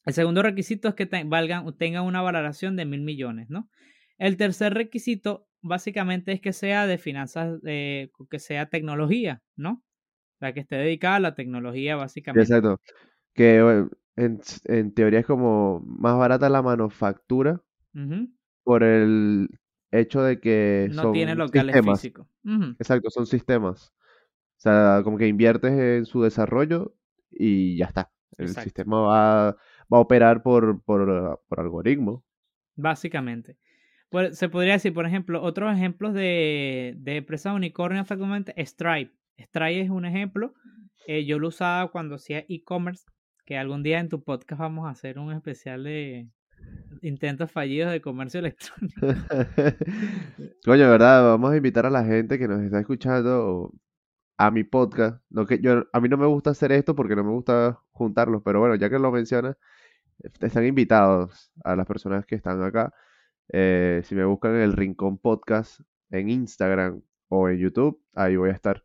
El 0.05 0.13
segundo 0.13 0.41
requisito 0.41 0.87
es 0.89 0.95
que 0.95 1.05
te, 1.05 1.23
valgan, 1.23 1.77
tengan 1.77 2.05
una 2.05 2.21
valoración 2.21 2.75
de 2.75 2.85
mil 2.85 3.01
millones, 3.01 3.49
¿no? 3.49 3.69
El 4.17 4.35
tercer 4.37 4.73
requisito 4.73 5.47
básicamente 5.61 6.31
es 6.31 6.41
que 6.41 6.53
sea 6.53 6.87
de 6.87 6.97
finanzas, 6.97 7.59
eh, 7.65 8.09
que 8.29 8.39
sea 8.39 8.67
tecnología, 8.67 9.43
¿no? 9.55 9.83
O 10.35 10.39
sea, 10.39 10.53
que 10.53 10.61
esté 10.61 10.75
dedicada 10.77 11.17
a 11.17 11.19
la 11.19 11.35
tecnología, 11.35 11.95
básicamente. 11.95 12.41
Exacto. 12.41 12.81
Que 13.33 13.85
en, 14.15 14.41
en 14.65 14.93
teoría 14.93 15.19
es 15.19 15.25
como 15.27 15.81
más 15.85 16.17
barata 16.17 16.49
la 16.49 16.63
manufactura 16.63 17.61
por 18.63 18.83
el 18.83 19.49
hecho 19.91 20.23
de 20.23 20.39
que 20.39 20.87
No 20.93 21.03
son 21.03 21.13
tiene 21.13 21.35
locales 21.35 21.75
sistemas. 21.75 22.01
físicos. 22.01 22.27
Exacto, 22.79 23.09
son 23.11 23.25
sistemas. 23.27 23.93
O 24.61 24.63
sea, 24.63 25.01
como 25.03 25.17
que 25.17 25.27
inviertes 25.27 25.71
en 25.71 26.05
su 26.05 26.21
desarrollo 26.21 26.93
y 27.31 27.77
ya 27.77 27.85
está. 27.85 28.11
El 28.37 28.45
Exacto. 28.45 28.65
sistema 28.65 29.01
va, 29.01 29.51
va 29.91 29.97
a 29.97 29.99
operar 29.99 30.43
por, 30.43 30.83
por, 30.83 31.09
ah, 31.09 31.39
por 31.47 31.59
algoritmo. 31.59 32.23
Básicamente. 32.75 33.57
Pues, 34.11 34.37
se 34.37 34.49
podría 34.49 34.73
decir, 34.73 34.93
por 34.93 35.07
ejemplo, 35.07 35.41
otros 35.41 35.75
ejemplos 35.75 36.13
de, 36.13 36.93
de 36.95 37.17
empresas 37.17 37.55
unicornio 37.55 38.01
actualmente, 38.01 38.53
Stripe. 38.63 39.11
Stripe 39.35 39.81
es 39.81 39.89
un 39.89 40.05
ejemplo. 40.05 40.53
Eh, 41.07 41.25
yo 41.25 41.39
lo 41.39 41.47
usaba 41.47 41.89
cuando 41.89 42.17
hacía 42.17 42.45
e-commerce, 42.47 43.05
que 43.47 43.57
algún 43.57 43.81
día 43.81 43.99
en 43.99 44.09
tu 44.09 44.23
podcast 44.23 44.59
vamos 44.59 44.85
a 44.85 44.91
hacer 44.91 45.17
un 45.17 45.33
especial 45.33 45.83
de 45.83 46.29
intentos 47.01 47.51
fallidos 47.51 47.91
de 47.91 47.99
comercio 47.99 48.39
electrónico. 48.41 49.07
Coño, 50.65 50.87
¿verdad? 50.87 51.23
Vamos 51.23 51.51
a 51.51 51.57
invitar 51.57 51.87
a 51.87 51.89
la 51.89 52.05
gente 52.05 52.37
que 52.37 52.47
nos 52.47 52.61
está 52.61 52.79
escuchando 52.79 53.73
a 54.41 54.49
mi 54.49 54.63
podcast. 54.63 55.21
Que 55.47 55.59
yo, 55.59 55.85
a 55.93 55.99
mí 55.99 56.09
no 56.09 56.17
me 56.17 56.25
gusta 56.25 56.49
hacer 56.49 56.71
esto 56.71 56.95
porque 56.95 57.15
no 57.15 57.23
me 57.23 57.29
gusta 57.29 57.79
juntarlos, 57.91 58.41
pero 58.43 58.59
bueno, 58.59 58.73
ya 58.75 58.89
que 58.89 58.97
lo 58.97 59.11
mencionas, 59.11 59.55
están 60.39 60.65
invitados 60.65 61.51
a 61.63 61.75
las 61.75 61.85
personas 61.85 62.25
que 62.25 62.33
están 62.35 62.63
acá. 62.63 62.91
Eh, 63.53 64.01
si 64.03 64.15
me 64.15 64.25
buscan 64.25 64.55
en 64.55 64.61
el 64.61 64.73
Rincón 64.73 65.19
Podcast 65.19 65.81
en 66.09 66.29
Instagram 66.29 67.03
o 67.29 67.49
en 67.49 67.59
YouTube, 67.59 68.01
ahí 68.15 68.35
voy 68.35 68.49
a 68.49 68.53
estar. 68.53 68.83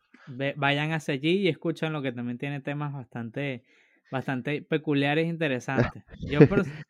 Vayan 0.56 0.92
hacia 0.92 1.14
allí 1.14 1.38
y 1.38 1.48
escuchan 1.48 1.92
lo 1.92 2.02
que 2.02 2.12
también 2.12 2.36
tiene 2.36 2.60
temas 2.60 2.92
bastante, 2.92 3.64
bastante 4.10 4.60
peculiares 4.60 5.24
e 5.24 5.28
interesantes. 5.28 6.04
Yo 6.20 6.40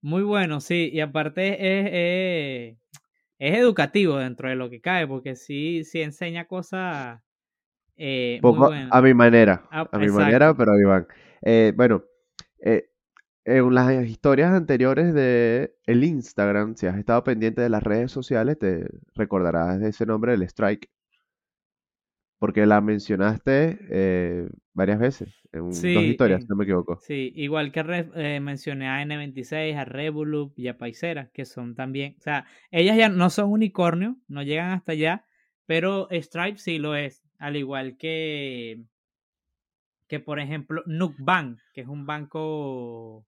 muy 0.00 0.22
bueno, 0.22 0.60
sí, 0.60 0.88
y 0.90 1.00
aparte 1.00 1.52
es, 1.52 1.90
es, 1.92 2.78
es 3.38 3.58
educativo 3.58 4.16
dentro 4.16 4.48
de 4.48 4.54
lo 4.54 4.70
que 4.70 4.80
cae, 4.80 5.06
porque 5.06 5.36
sí, 5.36 5.84
sí 5.84 6.00
enseña 6.00 6.46
cosas 6.46 7.20
eh, 8.02 8.38
Poco 8.40 8.72
a 8.72 9.02
mi 9.02 9.12
manera, 9.12 9.68
Ah, 9.70 9.86
a 9.92 9.98
mi 9.98 10.08
manera, 10.08 10.54
pero 10.54 10.72
ahí 10.72 10.84
van. 10.84 11.06
Eh, 11.42 11.74
bueno, 11.76 12.02
eh, 12.64 12.88
en 13.44 13.74
las 13.74 13.92
historias 14.06 14.52
anteriores 14.52 15.12
de 15.12 15.74
el 15.84 16.02
Instagram, 16.02 16.76
si 16.76 16.86
has 16.86 16.96
estado 16.96 17.22
pendiente 17.24 17.60
de 17.60 17.68
las 17.68 17.82
redes 17.82 18.10
sociales, 18.10 18.58
te 18.58 18.88
recordarás 19.14 19.80
de 19.80 19.90
ese 19.90 20.06
nombre, 20.06 20.32
el 20.32 20.42
Strike, 20.44 20.88
porque 22.38 22.64
la 22.64 22.80
mencionaste 22.80 23.78
eh, 23.90 24.48
varias 24.72 24.98
veces, 24.98 25.34
en 25.52 25.68
dos 25.68 25.84
historias, 25.84 26.40
si 26.40 26.48
no 26.48 26.56
me 26.56 26.64
equivoco. 26.64 26.98
Sí, 27.02 27.34
igual 27.36 27.70
que 27.70 27.82
mencioné 28.40 28.88
a 28.88 29.02
N26, 29.02 29.76
a 29.76 29.84
Revolut 29.84 30.58
y 30.58 30.68
a 30.68 30.78
Paisera, 30.78 31.28
que 31.34 31.44
son 31.44 31.74
también, 31.74 32.16
o 32.18 32.22
sea, 32.22 32.46
ellas 32.70 32.96
ya 32.96 33.10
no 33.10 33.28
son 33.28 33.50
unicornio, 33.50 34.16
no 34.26 34.42
llegan 34.42 34.70
hasta 34.70 34.92
allá, 34.92 35.26
pero 35.66 36.08
Stripe 36.10 36.56
sí 36.56 36.78
lo 36.78 36.96
es, 36.96 37.22
al 37.40 37.56
igual 37.56 37.96
que, 37.96 38.84
que 40.06 40.20
por 40.20 40.38
ejemplo, 40.38 40.82
Nubank, 40.86 41.58
que 41.72 41.80
es 41.80 41.88
un 41.88 42.06
banco 42.06 43.26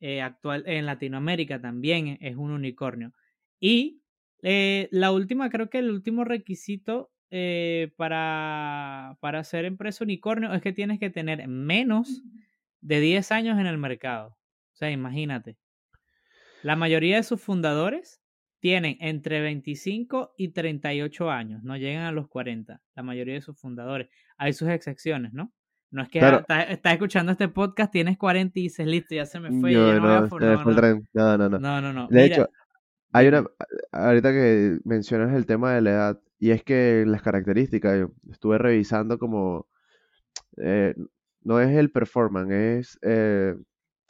eh, 0.00 0.22
actual 0.22 0.64
en 0.66 0.86
Latinoamérica 0.86 1.60
también 1.60 2.18
es 2.20 2.36
un 2.36 2.50
unicornio. 2.50 3.12
Y 3.60 4.00
eh, 4.42 4.88
la 4.90 5.12
última, 5.12 5.50
creo 5.50 5.68
que 5.68 5.78
el 5.78 5.90
último 5.90 6.24
requisito 6.24 7.12
eh, 7.30 7.92
para, 7.96 9.18
para 9.20 9.44
ser 9.44 9.66
empresa 9.66 10.04
unicornio 10.04 10.52
es 10.54 10.62
que 10.62 10.72
tienes 10.72 10.98
que 10.98 11.10
tener 11.10 11.46
menos 11.46 12.22
de 12.80 13.00
10 13.00 13.30
años 13.30 13.58
en 13.60 13.66
el 13.66 13.76
mercado. 13.76 14.38
O 14.72 14.76
sea, 14.76 14.90
imagínate. 14.90 15.58
La 16.62 16.76
mayoría 16.76 17.16
de 17.16 17.22
sus 17.22 17.42
fundadores 17.42 18.22
tienen 18.64 18.96
entre 19.00 19.42
25 19.42 20.32
y 20.38 20.48
38 20.48 21.30
años, 21.30 21.62
no 21.64 21.76
llegan 21.76 22.04
a 22.04 22.12
los 22.12 22.28
40, 22.28 22.80
la 22.94 23.02
mayoría 23.02 23.34
de 23.34 23.42
sus 23.42 23.60
fundadores. 23.60 24.08
Hay 24.38 24.54
sus 24.54 24.70
excepciones, 24.70 25.34
¿no? 25.34 25.52
No 25.90 26.02
es 26.02 26.08
que 26.08 26.18
Claro. 26.18 26.38
ah, 26.38 26.40
estás, 26.40 26.70
estás 26.70 26.92
escuchando 26.94 27.32
este 27.32 27.48
podcast, 27.48 27.92
tienes 27.92 28.16
40 28.16 28.58
y 28.58 28.62
dices, 28.62 28.86
listo, 28.86 29.14
ya 29.14 29.26
se 29.26 29.38
me 29.38 29.50
fue, 29.60 29.72
No, 29.72 29.86
ya 29.86 29.94
no 29.96 30.00
voy 30.00 30.10
a 30.12 30.20
no, 30.22 30.28
se 30.30 30.34
me 30.36 30.46
no, 30.46 30.62
fue 30.62 30.72
el 30.72 30.76
no, 30.76 30.80
tren. 30.80 31.08
No, 31.12 31.36
no, 31.36 31.48
no. 31.50 31.58
no, 31.58 31.80
no, 31.82 31.92
no. 31.92 32.08
De 32.08 32.22
Mira, 32.22 32.36
hecho, 32.36 32.48
hay 33.12 33.28
una, 33.28 33.44
ahorita 33.92 34.32
que 34.32 34.78
mencionas 34.86 35.34
el 35.34 35.44
tema 35.44 35.74
de 35.74 35.82
la 35.82 35.90
edad, 35.90 36.20
y 36.38 36.50
es 36.52 36.64
que 36.64 37.04
las 37.06 37.20
características, 37.20 37.98
yo 37.98 38.12
estuve 38.32 38.56
revisando 38.56 39.18
como, 39.18 39.68
eh, 40.56 40.94
no 41.42 41.60
es 41.60 41.68
el 41.76 41.90
performance, 41.90 42.50
es 42.50 42.98
eh, 43.02 43.56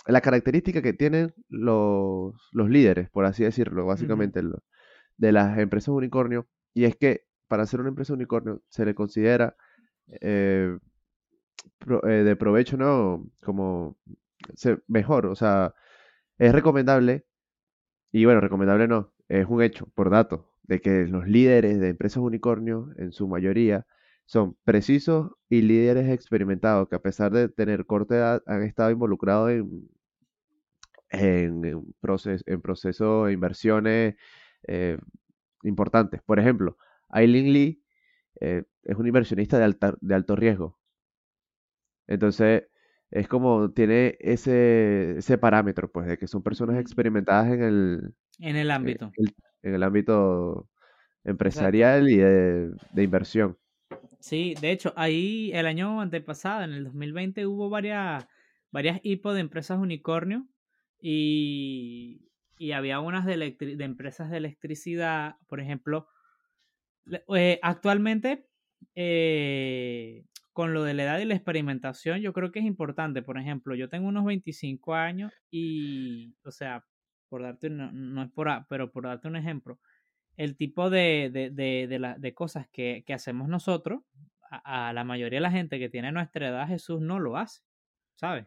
la 0.07 0.21
característica 0.21 0.83
que 0.83 0.93
tienen 0.93 1.35
los, 1.49 2.35
los 2.53 2.71
líderes, 2.71 3.11
por 3.11 3.25
así 3.27 3.45
decirlo, 3.45 3.87
básicamente, 3.87 4.43
de 5.17 5.33
las 5.33 5.59
empresas 5.59 5.89
unicornio, 5.91 6.49
y 6.75 6.85
es 6.85 6.97
que 6.97 7.27
para 7.49 7.67
ser 7.67 7.81
una 7.81 7.91
empresa 7.91 8.15
unicornio 8.15 8.63
se 8.69 8.85
le 8.87 8.95
considera 8.95 9.57
eh, 10.21 10.79
pro- 11.79 12.07
eh, 12.09 12.25
de 12.25 12.37
provecho, 12.37 12.77
¿no? 12.77 13.27
Como 13.43 13.97
se- 14.55 14.79
mejor, 14.89 15.27
o 15.27 15.35
sea, 15.37 15.75
es 16.39 16.53
recomendable 16.55 17.27
y 18.13 18.25
bueno, 18.27 18.41
recomendable 18.41 18.89
no, 18.89 19.13
es 19.29 19.47
un 19.49 19.63
hecho, 19.63 19.87
por 19.95 20.11
datos, 20.11 20.47
de 20.65 20.81
que 20.81 21.07
los 21.07 21.29
líderes 21.29 21.81
de 21.81 21.91
empresas 21.91 22.19
unicornio, 22.23 22.91
en 22.99 23.13
su 23.13 23.29
mayoría, 23.29 23.87
son 24.27 24.57
precisos 24.65 25.33
y 25.51 25.63
líderes 25.63 26.11
experimentados, 26.11 26.89
que 26.89 26.97
a 26.97 27.03
pesar 27.03 27.33
de 27.33 27.49
tener 27.49 27.87
corta 27.87 28.17
edad, 28.17 28.43
han 28.47 28.63
estado 28.65 28.91
involucrados 28.93 29.51
en, 29.53 29.89
en, 31.21 31.63
proces- 32.01 32.43
en 32.47 32.61
procesos 32.63 33.27
de 33.27 33.33
inversiones 33.33 34.17
eh, 34.69 34.99
importantes. 35.65 36.23
Por 36.23 36.39
ejemplo, 36.41 36.77
Aileen 37.11 37.53
Lee 37.53 37.85
eh, 38.41 38.65
es 38.85 38.97
un 38.97 39.07
inversionista 39.09 39.59
de, 39.59 39.65
alta- 39.65 39.97
de 40.01 40.15
alto 40.15 40.37
riesgo. 40.37 40.79
Entonces, 42.07 42.65
es 43.11 43.29
como 43.29 43.71
tiene 43.73 44.17
ese, 44.21 45.19
ese 45.19 45.39
parámetro, 45.39 45.91
pues, 45.91 46.07
de 46.07 46.19
que 46.19 46.27
son 46.27 46.43
personas 46.43 46.79
experimentadas 46.81 47.49
en 47.53 47.63
el, 47.63 48.15
En 48.39 48.55
el 48.55 48.71
en 48.81 48.99
ámbito. 48.99 49.11
el, 49.17 49.35
en 49.63 49.75
el 49.75 49.83
ámbito 49.83 50.69
Exacto. 51.25 51.31
empresarial 51.31 52.11
y 52.11 52.19
de, 52.19 52.73
de 52.93 53.03
inversión. 53.03 53.59
Sí, 54.21 54.55
de 54.55 54.71
hecho, 54.73 54.93
ahí 54.97 55.51
el 55.53 55.67
año 55.67 56.01
antepasado, 56.01 56.63
en 56.65 56.73
el 56.73 56.85
2020, 56.85 57.47
hubo 57.47 57.69
varias, 57.69 58.27
varias 58.71 59.01
IPO 59.03 59.35
de 59.35 59.41
empresas 59.41 59.79
unicornio 59.79 60.47
y, 61.01 62.31
y 62.59 62.73
había 62.73 63.01
unas 63.01 63.27
de, 63.27 63.37
de 63.37 63.85
empresas 63.85 64.31
de 64.31 64.39
electricidad, 64.39 65.37
por 65.49 65.61
ejemplo. 65.61 66.09
eh, 67.35 67.59
actualmente, 67.63 68.49
eh, 68.95 70.25
con 70.53 70.73
lo 70.75 70.85
de 70.85 70.95
la 70.95 71.05
edad 71.05 71.19
y 71.19 71.25
la 71.25 71.35
experimentación, 71.35 72.21
yo 72.21 72.33
creo 72.33 72.53
que 72.53 72.61
es 72.61 72.65
importante. 72.65 73.23
Por 73.23 73.39
ejemplo, 73.39 73.75
yo 73.75 73.89
tengo 73.89 74.09
unos 74.09 74.25
25 74.25 74.95
años 74.95 75.33
y, 75.51 76.37
o 76.45 76.51
sea, 76.51 76.87
por 77.29 77.43
darte, 77.43 77.71
no, 77.71 77.91
no 77.93 78.23
es 78.23 78.31
por, 78.33 78.49
a- 78.49 78.67
pero 78.69 78.93
por 78.93 79.05
darte 79.05 79.29
un 79.29 79.37
ejemplo, 79.37 79.81
el 80.37 80.57
tipo 80.57 80.91
de, 80.91 81.31
de, 81.33 81.51
de, 81.51 82.17
de, 82.19 82.35
cosas 82.35 82.69
que, 82.73 83.05
que 83.07 83.15
hacemos 83.15 83.49
nosotros, 83.49 84.03
a 84.51 84.93
la 84.95 85.05
mayoría 85.05 85.39
de 85.39 85.43
la 85.43 85.51
gente 85.51 85.79
que 85.81 85.91
tiene 85.91 86.13
nuestra 86.13 86.49
edad, 86.49 86.69
Jesús 86.69 87.01
no 87.01 87.19
lo 87.21 87.37
hace, 87.37 87.63
¿sabes? 88.17 88.47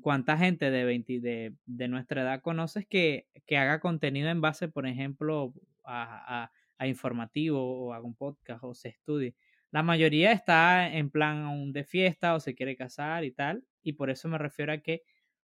¿Cuánta 0.00 0.36
gente 0.38 0.70
de, 0.70 0.84
20 0.84 1.20
de, 1.20 1.54
de 1.66 1.88
nuestra 1.88 2.22
edad 2.22 2.40
conoces 2.42 2.86
que, 2.86 3.28
que 3.46 3.56
haga 3.58 3.80
contenido 3.80 4.28
en 4.30 4.40
base, 4.40 4.68
por 4.68 4.86
ejemplo, 4.86 5.54
a, 5.84 6.44
a, 6.44 6.52
a 6.78 6.86
informativo 6.88 7.60
o 7.86 7.92
haga 7.92 8.04
un 8.04 8.14
podcast 8.16 8.64
o 8.64 8.74
se 8.74 8.88
estudie? 8.90 9.34
La 9.70 9.82
mayoría 9.82 10.32
está 10.32 10.92
en 10.92 11.10
plan 11.10 11.38
aún 11.44 11.72
de 11.72 11.84
fiesta 11.84 12.34
o 12.34 12.40
se 12.40 12.54
quiere 12.54 12.76
casar 12.76 13.24
y 13.24 13.32
tal, 13.32 13.64
y 13.82 13.94
por 13.94 14.10
eso 14.10 14.28
me 14.28 14.38
refiero 14.38 14.72
a 14.72 14.78
que 14.78 15.02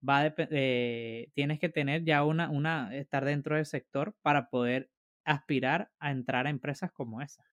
va 0.07 0.25
depe- 0.26 0.49
eh, 0.50 1.31
tienes 1.35 1.59
que 1.59 1.69
tener 1.69 2.04
ya 2.04 2.25
una, 2.25 2.50
una, 2.50 2.95
estar 2.97 3.25
dentro 3.25 3.57
del 3.57 3.66
sector 3.66 4.14
para 4.23 4.50
poder 4.50 4.90
aspirar 5.25 5.90
a 5.99 6.11
entrar 6.11 6.47
a 6.47 6.50
empresas 6.50 6.92
como 6.92 7.21
esa. 7.23 7.45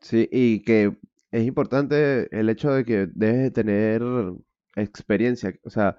Sí, 0.00 0.28
y 0.30 0.62
que 0.62 0.96
es 1.30 1.44
importante 1.46 2.28
el 2.38 2.48
hecho 2.48 2.70
de 2.72 2.84
que 2.84 3.06
debes 3.12 3.42
de 3.42 3.50
tener 3.50 4.02
experiencia. 4.76 5.54
O 5.64 5.70
sea, 5.70 5.98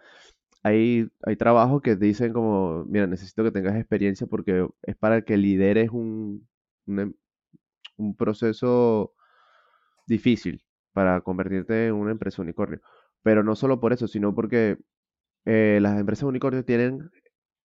hay, 0.63 1.10
hay 1.24 1.36
trabajos 1.38 1.81
que 1.81 1.96
dicen 1.96 2.34
como, 2.34 2.86
mira, 2.86 3.07
necesito 3.07 3.43
que 3.43 3.51
tengas 3.51 3.75
experiencia 3.77 4.27
porque 4.27 4.67
es 4.84 4.96
para 4.98 5.24
que 5.24 5.38
lideres 5.38 5.91
un, 5.91 6.48
un, 6.88 7.00
em- 7.00 7.13
proceso 8.15 9.13
difícil 10.07 10.63
para 10.93 11.22
convertirte 11.22 11.88
en 11.88 11.93
una 11.96 12.12
empresa 12.12 12.41
unicornio. 12.41 12.81
Pero 13.24 13.43
no 13.43 13.55
solo 13.55 13.79
por 13.79 13.93
eso, 13.93 14.07
sino 14.07 14.34
porque 14.36 14.77
eh, 15.46 15.79
las 15.81 16.00
empresas 16.00 16.25
unicornio 16.25 16.65
tienen 16.65 17.10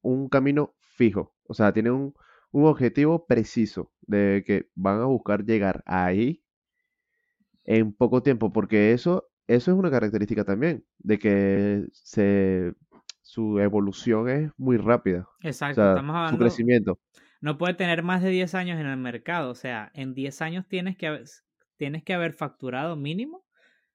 un 0.03 0.29
camino 0.31 0.75
fijo, 0.81 1.35
o 1.45 1.55
sea, 1.55 1.73
tienen 1.73 1.93
un, 1.95 2.15
un 2.53 2.67
objetivo 2.67 3.27
preciso 3.27 3.93
de 4.03 4.45
que 4.47 4.71
van 4.75 5.01
a 5.01 5.07
buscar 5.07 5.45
llegar 5.45 5.83
ahí 5.87 6.43
en 7.65 7.93
poco 7.93 8.23
tiempo, 8.23 8.53
porque 8.53 8.93
eso, 8.93 9.29
eso 9.47 9.73
es 9.73 9.77
una 9.79 9.91
característica 9.91 10.45
también, 10.45 10.85
de 10.99 11.19
que 11.19 11.87
se, 11.93 12.75
su 13.23 13.59
evolución 13.61 14.29
es 14.29 14.53
muy 14.57 14.77
rápida, 14.79 15.29
o 15.29 15.39
Exacto, 15.41 15.75
sea, 15.75 15.89
estamos 15.91 16.31
su 16.31 16.39
crecimiento. 16.39 17.01
no 17.41 17.59
puede 17.59 17.75
tener 17.75 18.03
más 18.03 18.23
de 18.23 18.31
10 18.31 18.55
años 18.55 18.81
en 18.81 18.87
el 18.87 18.97
mercado, 18.99 19.51
o 19.51 19.55
sea, 19.55 19.91
en 19.95 20.15
10 20.15 20.43
años 20.43 20.67
tienes 20.69 20.97
que 20.97 21.07
haber, 21.09 21.25
tienes 21.77 22.05
que 22.05 22.15
haber 22.15 22.33
facturado 22.35 22.97
mínimo, 22.97 23.39
o 23.39 23.47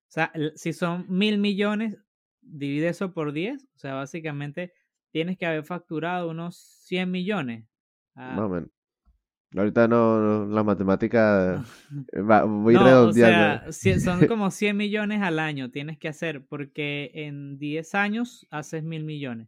sea, 0.09 0.31
si 0.55 0.73
son 0.73 1.05
mil 1.09 1.37
millones, 1.37 1.97
divide 2.41 2.89
eso 2.89 3.13
por 3.13 3.33
10, 3.33 3.65
o 3.75 3.79
sea, 3.79 3.95
básicamente 3.95 4.73
tienes 5.11 5.37
que 5.37 5.45
haber 5.45 5.63
facturado 5.63 6.29
unos 6.29 6.57
100 6.57 7.11
millones. 7.11 7.65
Ah. 8.15 8.35
Ahorita 9.55 9.87
no, 9.87 10.19
no, 10.19 10.53
la 10.53 10.63
matemática 10.63 11.63
eh, 12.13 12.21
va 12.21 12.45
muy 12.45 12.77
No, 12.77 13.07
o 13.07 13.13
redondeando. 13.13 13.13
sea, 13.13 13.71
si- 13.71 13.99
son 13.99 14.25
como 14.25 14.51
100 14.51 14.75
millones 14.77 15.21
al 15.21 15.39
año 15.39 15.71
tienes 15.71 15.97
que 15.97 16.07
hacer, 16.09 16.45
porque 16.45 17.11
en 17.13 17.57
10 17.57 17.95
años 17.95 18.45
haces 18.51 18.83
mil 18.83 19.03
millones. 19.03 19.47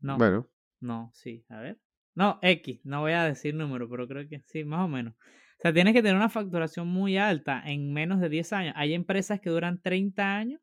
No, 0.00 0.18
Bueno, 0.18 0.48
no, 0.80 1.10
sí, 1.14 1.44
a 1.48 1.60
ver. 1.60 1.80
No, 2.14 2.38
X, 2.42 2.80
no 2.84 3.00
voy 3.02 3.12
a 3.12 3.24
decir 3.24 3.54
número, 3.54 3.88
pero 3.88 4.08
creo 4.08 4.28
que 4.28 4.42
sí, 4.46 4.64
más 4.64 4.84
o 4.84 4.88
menos. 4.88 5.14
O 5.14 5.62
sea, 5.62 5.72
tienes 5.72 5.94
que 5.94 6.02
tener 6.02 6.16
una 6.16 6.28
facturación 6.30 6.88
muy 6.88 7.16
alta 7.18 7.62
en 7.66 7.92
menos 7.92 8.20
de 8.20 8.28
10 8.28 8.52
años. 8.52 8.74
Hay 8.76 8.94
empresas 8.94 9.40
que 9.40 9.50
duran 9.50 9.80
30 9.82 10.36
años 10.36 10.60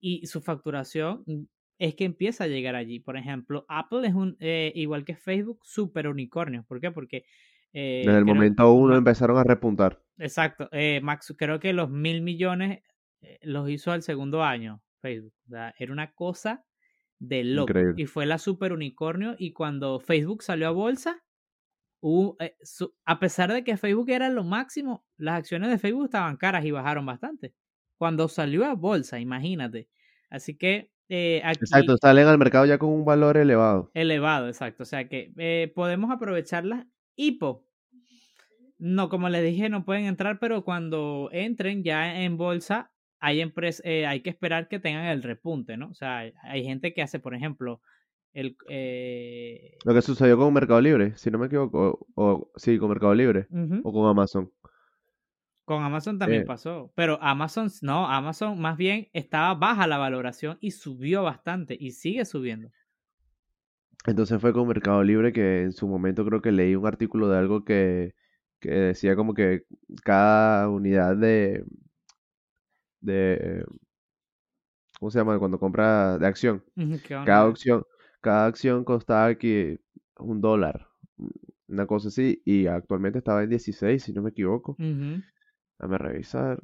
y 0.00 0.26
su 0.26 0.40
facturación 0.40 1.24
es 1.78 1.94
que 1.94 2.04
empieza 2.04 2.44
a 2.44 2.48
llegar 2.48 2.74
allí. 2.74 3.00
Por 3.00 3.16
ejemplo, 3.16 3.64
Apple 3.68 4.06
es 4.08 4.14
un, 4.14 4.36
eh, 4.40 4.72
igual 4.74 5.04
que 5.04 5.16
Facebook, 5.16 5.60
super 5.64 6.08
unicornio. 6.08 6.64
¿Por 6.66 6.80
qué? 6.80 6.90
Porque... 6.90 7.24
eh, 7.72 8.02
desde 8.06 8.18
el 8.18 8.24
momento 8.24 8.72
uno 8.72 8.96
empezaron 8.96 9.36
a 9.38 9.44
repuntar. 9.44 10.02
Exacto. 10.18 10.68
Eh, 10.72 11.00
Max, 11.02 11.34
creo 11.36 11.60
que 11.60 11.72
los 11.72 11.90
mil 11.90 12.22
millones 12.22 12.82
los 13.42 13.68
hizo 13.68 13.92
al 13.92 14.02
segundo 14.02 14.42
año 14.42 14.82
Facebook. 15.02 15.34
O 15.46 15.50
sea, 15.50 15.74
era 15.78 15.92
una 15.92 16.12
cosa 16.12 16.64
de 17.18 17.44
loco. 17.44 17.70
Increíble. 17.70 18.02
Y 18.02 18.06
fue 18.06 18.24
la 18.24 18.38
super 18.38 18.72
unicornio. 18.72 19.34
Y 19.38 19.52
cuando 19.52 20.00
Facebook 20.00 20.42
salió 20.42 20.68
a 20.68 20.70
bolsa, 20.70 21.22
hubo, 22.00 22.36
eh, 22.40 22.56
su- 22.62 22.94
a 23.04 23.18
pesar 23.18 23.52
de 23.52 23.64
que 23.64 23.76
Facebook 23.76 24.10
era 24.10 24.28
lo 24.30 24.44
máximo, 24.44 25.04
las 25.16 25.38
acciones 25.38 25.70
de 25.70 25.78
Facebook 25.78 26.04
estaban 26.04 26.36
caras 26.36 26.64
y 26.64 26.70
bajaron 26.70 27.04
bastante. 27.04 27.54
Cuando 27.98 28.28
salió 28.28 28.64
a 28.64 28.74
bolsa, 28.74 29.18
imagínate. 29.18 29.88
Así 30.30 30.56
que 30.56 30.92
eh, 31.08 31.40
aquí 31.44 31.58
Exacto, 31.60 31.96
salen 32.00 32.26
al 32.26 32.38
mercado 32.38 32.66
ya 32.66 32.78
con 32.78 32.90
un 32.90 33.04
valor 33.04 33.36
elevado. 33.36 33.90
elevado, 33.94 34.48
exacto. 34.48 34.82
O 34.82 34.86
sea 34.86 35.08
que 35.08 35.32
eh, 35.38 35.72
podemos 35.74 36.10
aprovecharlas. 36.10 36.86
HIPO. 37.16 37.64
No, 38.78 39.08
como 39.08 39.28
les 39.30 39.42
dije, 39.42 39.68
no 39.70 39.84
pueden 39.84 40.04
entrar, 40.04 40.38
pero 40.38 40.62
cuando 40.64 41.30
entren 41.32 41.82
ya 41.82 42.20
en 42.22 42.36
bolsa, 42.36 42.92
hay 43.20 43.40
empres- 43.40 43.80
eh, 43.84 44.06
hay 44.06 44.20
que 44.20 44.28
esperar 44.30 44.68
que 44.68 44.78
tengan 44.78 45.06
el 45.06 45.22
repunte, 45.22 45.76
¿no? 45.78 45.88
O 45.88 45.94
sea, 45.94 46.30
hay- 46.42 46.64
gente 46.64 46.92
que 46.92 47.00
hace, 47.02 47.18
por 47.18 47.34
ejemplo, 47.34 47.80
el 48.34 48.54
eh, 48.68 49.78
Lo 49.84 49.94
que 49.94 50.02
sucedió 50.02 50.36
con 50.36 50.52
Mercado 50.52 50.82
Libre, 50.82 51.16
si 51.16 51.30
no 51.30 51.38
me 51.38 51.46
equivoco, 51.46 52.06
o, 52.14 52.22
o- 52.22 52.52
sí, 52.56 52.76
con 52.78 52.90
Mercado 52.90 53.14
Libre 53.14 53.46
o 53.82 53.92
con 53.92 54.06
Amazon. 54.10 54.52
Con 55.66 55.82
Amazon 55.84 56.18
también 56.18 56.44
Eh. 56.44 56.46
pasó. 56.46 56.92
Pero 56.96 57.18
Amazon, 57.22 57.68
no, 57.82 58.08
Amazon 58.10 58.58
más 58.60 58.78
bien 58.78 59.08
estaba 59.12 59.54
baja 59.54 59.86
la 59.86 59.98
valoración 59.98 60.58
y 60.62 60.70
subió 60.72 61.24
bastante 61.24 61.76
y 61.78 61.92
sigue 61.92 62.24
subiendo. 62.24 62.72
Entonces 64.06 64.40
fue 64.40 64.52
con 64.52 64.68
Mercado 64.68 65.02
Libre 65.02 65.32
que 65.32 65.62
en 65.62 65.72
su 65.72 65.88
momento 65.88 66.24
creo 66.24 66.40
que 66.40 66.52
leí 66.52 66.76
un 66.76 66.86
artículo 66.86 67.28
de 67.28 67.38
algo 67.38 67.64
que, 67.64 68.14
que 68.60 68.70
decía 68.70 69.16
como 69.16 69.34
que 69.34 69.64
cada 70.04 70.68
unidad 70.68 71.16
de, 71.16 71.64
de, 73.00 73.64
¿cómo 74.98 75.10
se 75.10 75.18
llama? 75.18 75.38
Cuando 75.38 75.58
compra 75.58 76.18
de 76.18 76.26
acción, 76.26 76.64
cada 77.22 77.46
acción, 77.48 77.84
cada 78.20 78.46
acción 78.46 78.84
costaba 78.84 79.36
que 79.36 79.80
un 80.18 80.40
dólar, 80.40 80.88
una 81.68 81.86
cosa 81.86 82.08
así, 82.08 82.42
y 82.44 82.66
actualmente 82.66 83.18
estaba 83.18 83.42
en 83.44 83.50
16, 83.50 84.02
si 84.04 84.12
no 84.12 84.22
me 84.22 84.30
equivoco. 84.30 84.80
Dame 85.78 85.98
revisar, 85.98 86.62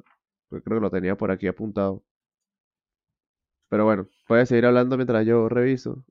porque 0.49 0.63
creo 0.63 0.77
que 0.79 0.83
lo 0.83 0.91
tenía 0.91 1.15
por 1.17 1.31
aquí 1.31 1.47
apuntado. 1.47 2.03
Pero 3.69 3.85
bueno, 3.85 4.07
puedes 4.27 4.49
seguir 4.49 4.65
hablando 4.65 4.95
mientras 4.97 5.25
yo 5.25 5.49
reviso. 5.49 6.03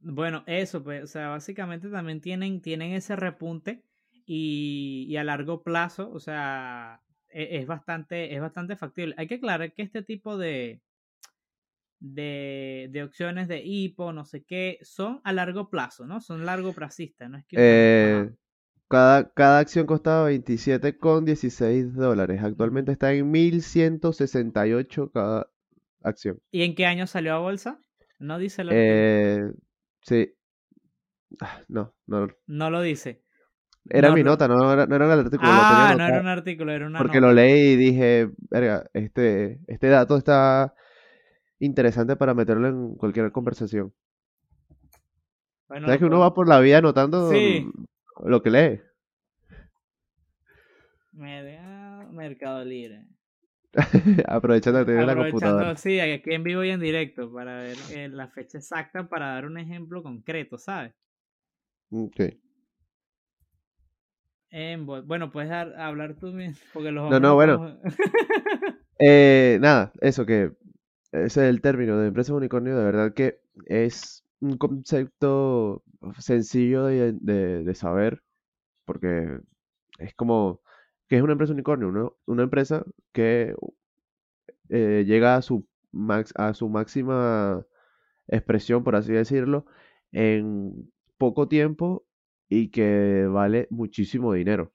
Bueno, 0.00 0.44
eso, 0.46 0.82
pues, 0.82 1.02
o 1.02 1.06
sea, 1.06 1.28
básicamente 1.28 1.88
también 1.88 2.20
tienen, 2.20 2.60
tienen 2.60 2.92
ese 2.92 3.16
repunte 3.16 3.82
y, 4.26 5.06
y 5.08 5.16
a 5.16 5.24
largo 5.24 5.62
plazo, 5.62 6.10
o 6.10 6.20
sea, 6.20 7.00
e- 7.30 7.58
es, 7.58 7.66
bastante, 7.66 8.34
es 8.34 8.40
bastante 8.40 8.76
factible. 8.76 9.14
Hay 9.18 9.26
que 9.26 9.36
aclarar 9.36 9.72
que 9.72 9.82
este 9.82 10.02
tipo 10.02 10.36
de, 10.36 10.82
de, 12.00 12.88
de 12.90 13.02
opciones 13.02 13.48
de 13.48 13.62
hipo, 13.64 14.12
no 14.12 14.24
sé 14.24 14.44
qué, 14.44 14.78
son 14.82 15.20
a 15.24 15.32
largo 15.32 15.70
plazo, 15.70 16.06
¿no? 16.06 16.20
Son 16.20 16.44
largo 16.44 16.72
plazistas, 16.74 17.30
no 17.30 17.38
es 17.38 17.46
que... 17.46 17.56
Eh. 17.58 18.34
Cada, 18.94 19.30
cada 19.32 19.58
acción 19.58 19.86
costaba 19.86 20.30
27,16 20.30 21.92
dólares. 21.92 22.40
Actualmente 22.42 22.92
está 22.92 23.12
en 23.12 23.30
1168 23.30 25.10
cada 25.12 25.48
acción. 26.02 26.38
¿Y 26.50 26.62
en 26.62 26.74
qué 26.74 26.86
año 26.86 27.06
salió 27.06 27.34
a 27.34 27.38
bolsa? 27.38 27.78
No 28.18 28.38
dice 28.38 28.62
artículo. 28.62 28.80
Eh, 28.80 29.52
sí. 30.02 30.32
Ah, 31.40 31.60
No, 31.68 31.94
no. 32.06 32.28
No 32.46 32.70
lo 32.70 32.80
dice. 32.82 33.22
Era 33.90 34.08
No 34.08 34.14
mi 34.14 34.22
lo- 34.22 34.30
nota, 34.30 34.48
no 34.48 34.72
era, 34.72 34.86
no 34.86 34.96
era 34.96 35.12
el 35.12 35.20
artículo. 35.20 35.50
lo 35.50 35.56
tenía 35.58 35.90
Ah, 35.90 35.94
no 35.98 36.06
era 36.06 36.20
un 36.20 36.26
artículo, 36.28 36.72
era 36.72 36.86
una 36.86 36.98
Porque 36.98 37.20
nota. 37.20 37.26
lo 37.28 37.34
leí 37.34 37.72
y 37.72 37.76
dije, 37.76 38.30
verga, 38.50 38.88
este, 38.94 39.60
este 39.66 39.88
dato 39.88 40.16
está 40.16 40.74
interesante 41.58 42.16
para 42.16 42.32
meterlo 42.32 42.68
en 42.68 42.94
cualquier 42.94 43.30
conversación. 43.32 43.92
Bueno, 45.68 45.86
¿Sabes 45.86 45.98
que 45.98 46.04
lo 46.04 46.10
uno 46.12 46.20
va 46.20 46.32
por 46.34 46.48
la 46.48 46.60
vida 46.60 46.78
anotando 46.78 47.30
Sí. 47.30 47.66
Lo 48.24 48.42
que 48.42 48.50
lee? 48.50 48.80
Media- 51.12 52.06
Mercado 52.10 52.64
Libre. 52.64 53.06
Aprovechando 54.28 54.80
que 54.80 54.92
tiene 54.92 55.06
la 55.06 55.16
computadora. 55.16 55.76
sí, 55.76 55.98
aquí 55.98 56.32
en 56.32 56.44
vivo 56.44 56.62
y 56.64 56.70
en 56.70 56.80
directo 56.80 57.32
para 57.32 57.56
ver 57.62 57.76
eh, 57.92 58.08
la 58.08 58.28
fecha 58.28 58.58
exacta 58.58 59.08
para 59.08 59.30
dar 59.34 59.46
un 59.46 59.58
ejemplo 59.58 60.02
concreto, 60.02 60.58
¿sabes? 60.58 60.92
Ok. 61.90 62.20
En 64.50 64.86
bol- 64.86 65.02
bueno, 65.04 65.32
puedes 65.32 65.50
dar, 65.50 65.74
hablar 65.80 66.14
tú 66.14 66.28
mismo, 66.28 66.56
porque 66.72 66.92
los 66.92 67.10
No, 67.10 67.18
no, 67.18 67.34
bueno. 67.34 67.80
Eh, 69.00 69.58
nada, 69.60 69.92
eso 70.00 70.24
que 70.24 70.52
ese 71.10 71.24
es 71.24 71.36
el 71.38 71.60
término 71.60 71.98
de 71.98 72.06
empresa 72.08 72.32
unicornio, 72.32 72.78
de 72.78 72.84
verdad 72.84 73.12
que 73.12 73.40
es 73.66 74.23
un 74.40 74.56
concepto 74.58 75.82
sencillo 76.18 76.84
de, 76.84 77.12
de- 77.20 77.74
saber, 77.74 78.22
porque 78.86 79.40
es 79.98 80.14
como 80.14 80.62
que 81.08 81.16
es 81.18 81.22
una 81.22 81.32
empresa 81.32 81.52
unicornio. 81.54 82.18
Una 82.26 82.44
empresa 82.44 82.84
que 83.12 83.54
eh, 84.68 85.04
llega 85.06 85.36
a 85.36 85.42
su 85.42 85.66
max, 85.92 86.32
a 86.36 86.54
su 86.54 86.68
máxima 86.68 87.64
expresión, 88.28 88.84
por 88.84 88.96
así 88.96 89.12
decirlo, 89.12 89.66
en 90.12 90.92
poco 91.18 91.48
tiempo 91.48 92.06
y 92.48 92.70
que 92.70 93.26
vale 93.30 93.66
muchísimo 93.70 94.32
dinero. 94.34 94.72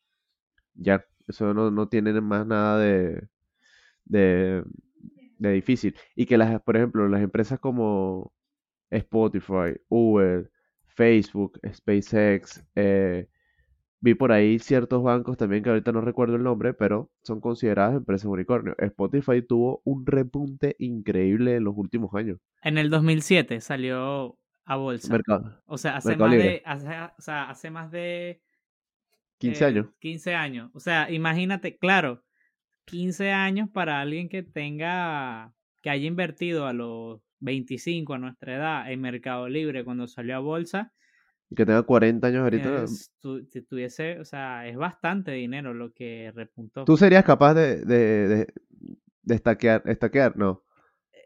Ya, 0.75 1.05
eso 1.27 1.53
no, 1.53 1.71
no 1.71 1.89
tiene 1.89 2.19
más 2.21 2.47
nada 2.47 2.79
de, 2.79 3.29
de, 4.05 4.63
de 5.39 5.51
difícil. 5.53 5.95
Y 6.15 6.25
que 6.25 6.37
las, 6.37 6.61
por 6.63 6.77
ejemplo, 6.77 7.07
las 7.09 7.21
empresas 7.21 7.59
como 7.59 8.33
Spotify, 8.91 9.79
Uber, 9.89 10.49
Facebook, 10.85 11.59
SpaceX, 11.65 12.65
eh, 12.75 13.27
vi 14.01 14.13
por 14.13 14.31
ahí 14.31 14.59
ciertos 14.59 15.03
bancos 15.03 15.37
también 15.37 15.63
que 15.63 15.69
ahorita 15.69 15.91
no 15.91 16.01
recuerdo 16.01 16.35
el 16.35 16.43
nombre, 16.43 16.73
pero 16.73 17.09
son 17.23 17.41
consideradas 17.41 17.95
empresas 17.95 18.25
unicornio. 18.25 18.75
Spotify 18.77 19.41
tuvo 19.41 19.81
un 19.83 20.05
repunte 20.05 20.75
increíble 20.79 21.55
en 21.55 21.63
los 21.63 21.75
últimos 21.75 22.13
años. 22.15 22.39
En 22.61 22.77
el 22.77 22.89
2007 22.89 23.61
salió 23.61 24.37
a 24.65 24.75
bolsa. 24.75 25.11
Mercado, 25.11 25.61
O 25.65 25.77
sea, 25.77 25.97
hace 25.97 26.09
Mercado 26.09 26.29
más 26.29 26.37
Libre. 26.37 26.49
de, 26.49 26.61
hace, 26.65 26.87
o 27.17 27.21
sea, 27.21 27.49
hace 27.49 27.71
más 27.71 27.91
de 27.91 28.41
15 29.39 29.63
eh, 29.63 29.67
años. 29.67 29.87
15 29.99 30.35
años. 30.35 30.71
O 30.73 30.79
sea, 30.79 31.11
imagínate, 31.11 31.77
claro, 31.77 32.23
15 32.85 33.31
años 33.31 33.69
para 33.69 34.01
alguien 34.01 34.29
que 34.29 34.43
tenga, 34.43 35.53
que 35.81 35.89
haya 35.89 36.07
invertido 36.07 36.65
a 36.65 36.73
los 36.73 37.21
25 37.39 38.13
a 38.13 38.17
nuestra 38.17 38.55
edad 38.55 38.91
en 38.91 39.01
Mercado 39.01 39.47
Libre 39.49 39.83
cuando 39.83 40.07
salió 40.07 40.35
a 40.35 40.39
bolsa, 40.39 40.91
Y 41.49 41.55
que 41.55 41.65
tenga 41.65 41.83
40 41.83 42.27
años 42.27 42.41
ahorita. 42.43 42.83
es, 42.83 43.11
tu- 43.19 43.43
si 43.45 43.61
tuviese, 43.61 44.19
o 44.19 44.25
sea, 44.25 44.67
es 44.67 44.75
bastante 44.77 45.31
dinero 45.31 45.73
lo 45.73 45.91
que 45.93 46.31
repuntó. 46.35 46.85
¿Tú 46.85 46.95
serías 46.97 47.23
capaz 47.25 47.53
de, 47.55 47.83
de, 47.85 48.27
de, 48.27 48.47
de 49.23 49.35
estaquear, 49.35 49.81
estaquear? 49.85 50.37
No. 50.37 50.63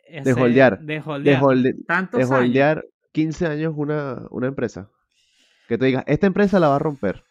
Ese- 0.08 0.34
holdear, 0.34 0.80
De 0.80 0.93
De, 0.95 1.02
holdear. 1.06 1.41
holde- 1.43 1.76
Tantos 1.88 2.19
de 2.19 2.26
años. 2.26 2.39
holdear 2.39 2.86
15 3.12 3.47
años 3.47 3.73
una, 3.76 4.28
una 4.32 4.47
empresa. 4.47 4.89
Que 5.67 5.78
te 5.78 5.86
digas, 5.86 6.04
esta 6.08 6.28
empresa 6.28 6.60
la 6.60 6.67
va 6.69 6.76
a 6.76 6.80
romper. 6.80 7.23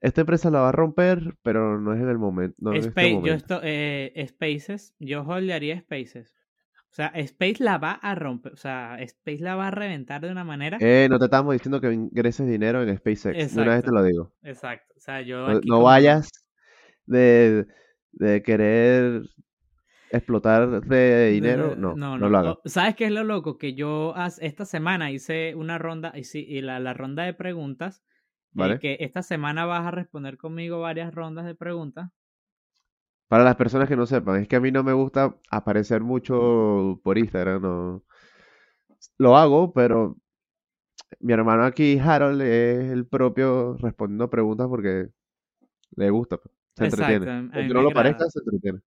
Esta 0.00 0.22
empresa 0.22 0.50
la 0.50 0.60
va 0.60 0.70
a 0.70 0.72
romper, 0.72 1.36
pero 1.42 1.80
no 1.80 1.92
es 1.94 2.00
en 2.00 2.08
el 2.08 2.18
momento. 2.18 2.56
No 2.58 2.70
en 2.70 2.76
este 2.78 2.88
Space, 2.88 3.10
yo 3.10 3.16
momento. 3.16 3.34
esto, 3.36 3.60
eh, 3.62 4.26
Spaces, 4.28 4.94
yo 4.98 5.22
holdearía 5.22 5.78
Spaces. 5.80 6.34
O 6.92 6.94
sea, 6.94 7.06
Space 7.14 7.56
la 7.64 7.78
va 7.78 7.92
a 7.92 8.14
romper, 8.14 8.52
o 8.52 8.56
sea, 8.56 8.96
Space 9.00 9.38
la 9.42 9.54
va 9.56 9.68
a 9.68 9.70
reventar 9.70 10.20
de 10.20 10.30
una 10.30 10.44
manera. 10.44 10.76
Eh, 10.78 11.08
no 11.10 11.18
te 11.18 11.24
estamos 11.24 11.54
diciendo 11.54 11.80
que 11.80 11.90
ingreses 11.90 12.46
dinero 12.46 12.82
en 12.82 12.94
SpaceX. 12.98 13.54
De 13.54 13.62
una 13.62 13.74
vez 13.76 13.84
te 13.84 13.90
lo 13.90 14.02
digo. 14.04 14.32
Exacto. 14.42 14.92
O 14.98 15.00
sea, 15.00 15.22
yo 15.22 15.48
No, 15.48 15.56
aquí 15.56 15.68
no 15.68 15.74
como- 15.76 15.86
vayas 15.86 16.28
de, 17.06 17.66
de 18.12 18.42
querer 18.42 19.22
explotar 20.10 20.82
de 20.82 21.30
dinero. 21.30 21.74
No, 21.76 21.94
no, 21.96 22.18
no 22.18 22.28
lo 22.28 22.38
hagas. 22.38 22.56
¿Sabes 22.66 22.94
qué 22.94 23.06
es 23.06 23.10
lo 23.12 23.24
loco? 23.24 23.56
Que 23.56 23.72
yo 23.72 24.14
esta 24.40 24.66
semana 24.66 25.10
hice 25.10 25.54
una 25.54 25.78
ronda, 25.78 26.12
y, 26.14 26.24
sí, 26.24 26.44
y 26.46 26.60
la, 26.60 26.78
la 26.78 26.92
ronda 26.92 27.22
de 27.24 27.32
preguntas, 27.32 28.02
eh, 28.04 28.48
¿Vale? 28.52 28.78
que 28.78 28.98
esta 29.00 29.22
semana 29.22 29.64
vas 29.64 29.86
a 29.86 29.90
responder 29.92 30.36
conmigo 30.36 30.80
varias 30.80 31.14
rondas 31.14 31.46
de 31.46 31.54
preguntas. 31.54 32.10
Para 33.32 33.44
las 33.44 33.56
personas 33.56 33.88
que 33.88 33.96
no 33.96 34.04
sepan, 34.04 34.42
es 34.42 34.46
que 34.46 34.56
a 34.56 34.60
mí 34.60 34.70
no 34.70 34.82
me 34.84 34.92
gusta 34.92 35.34
aparecer 35.50 36.02
mucho 36.02 37.00
por 37.02 37.16
Instagram, 37.16 37.62
no. 37.62 38.04
Lo 39.16 39.38
hago, 39.38 39.72
pero 39.72 40.18
mi 41.18 41.32
hermano 41.32 41.64
aquí, 41.64 41.98
Harold, 41.98 42.42
es 42.42 42.90
el 42.92 43.06
propio 43.06 43.78
respondiendo 43.78 44.28
preguntas 44.28 44.66
porque 44.68 45.08
le 45.96 46.10
gusta, 46.10 46.36
pues, 46.36 46.54
se 46.76 46.84
Exacto, 46.84 47.10
entretiene. 47.10 47.50
Aunque 47.54 47.68
no 47.68 47.80
lo 47.80 47.88
agrada. 47.88 47.94
parezca, 47.94 48.28
se 48.28 48.40
entretiene. 48.40 48.80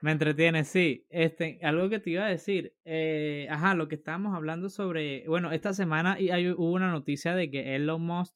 Me 0.00 0.10
entretiene, 0.10 0.64
sí. 0.64 1.06
Este, 1.08 1.60
algo 1.62 1.88
que 1.88 2.00
te 2.00 2.10
iba 2.10 2.24
a 2.24 2.28
decir, 2.28 2.74
eh, 2.84 3.46
ajá, 3.48 3.76
lo 3.76 3.86
que 3.86 3.94
estábamos 3.94 4.34
hablando 4.34 4.68
sobre, 4.68 5.28
bueno, 5.28 5.52
esta 5.52 5.72
semana 5.72 6.18
y 6.18 6.30
hay, 6.30 6.50
hubo 6.50 6.72
una 6.72 6.90
noticia 6.90 7.36
de 7.36 7.52
que 7.52 7.76
Elon 7.76 8.02
Musk 8.02 8.34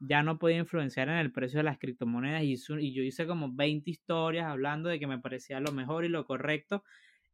ya 0.00 0.22
no 0.22 0.38
podía 0.38 0.58
influenciar 0.58 1.08
en 1.08 1.16
el 1.16 1.30
precio 1.30 1.58
de 1.58 1.64
las 1.64 1.78
criptomonedas 1.78 2.42
y, 2.42 2.56
yo 2.92 3.02
hice 3.02 3.26
como 3.26 3.54
20 3.54 3.90
historias 3.90 4.46
hablando 4.46 4.88
de 4.88 4.98
que 4.98 5.06
me 5.06 5.18
parecía 5.18 5.60
lo 5.60 5.72
mejor 5.72 6.04
y 6.04 6.08
lo 6.08 6.24
correcto 6.24 6.82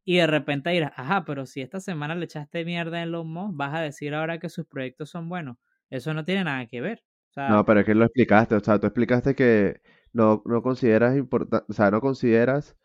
y 0.04 0.18
de 0.18 0.26
repente 0.28 0.70
dirás, 0.70 0.92
ajá, 0.96 1.24
pero 1.24 1.46
si 1.46 1.62
esta 1.62 1.80
semana 1.80 2.14
le 2.14 2.26
echaste 2.26 2.64
mierda 2.64 2.98
a 2.98 3.02
Elon 3.02 3.28
Musk, 3.28 3.56
vas 3.56 3.74
a 3.74 3.80
decir 3.80 4.14
ahora 4.14 4.38
que 4.38 4.48
sus 4.48 4.64
proyectos 4.64 5.10
son 5.10 5.28
buenos. 5.28 5.56
Eso 5.90 6.14
no 6.14 6.24
tiene 6.24 6.44
nada 6.44 6.66
que 6.66 6.80
ver. 6.80 7.02
No, 7.36 7.64
pero 7.64 7.80
es 7.80 7.86
que 7.86 7.94
lo 7.94 8.04
explicaste, 8.04 8.54
o 8.54 8.60
sea, 8.60 8.78
tú 8.78 8.86
explicaste 8.86 9.34
que 9.34 9.80
no, 10.12 10.42
no 10.46 10.62
consideras 10.62 11.16
importante, 11.16 11.66
o 11.68 11.72
sea, 11.74 11.90
no 11.90 12.00
consideras 12.00 12.76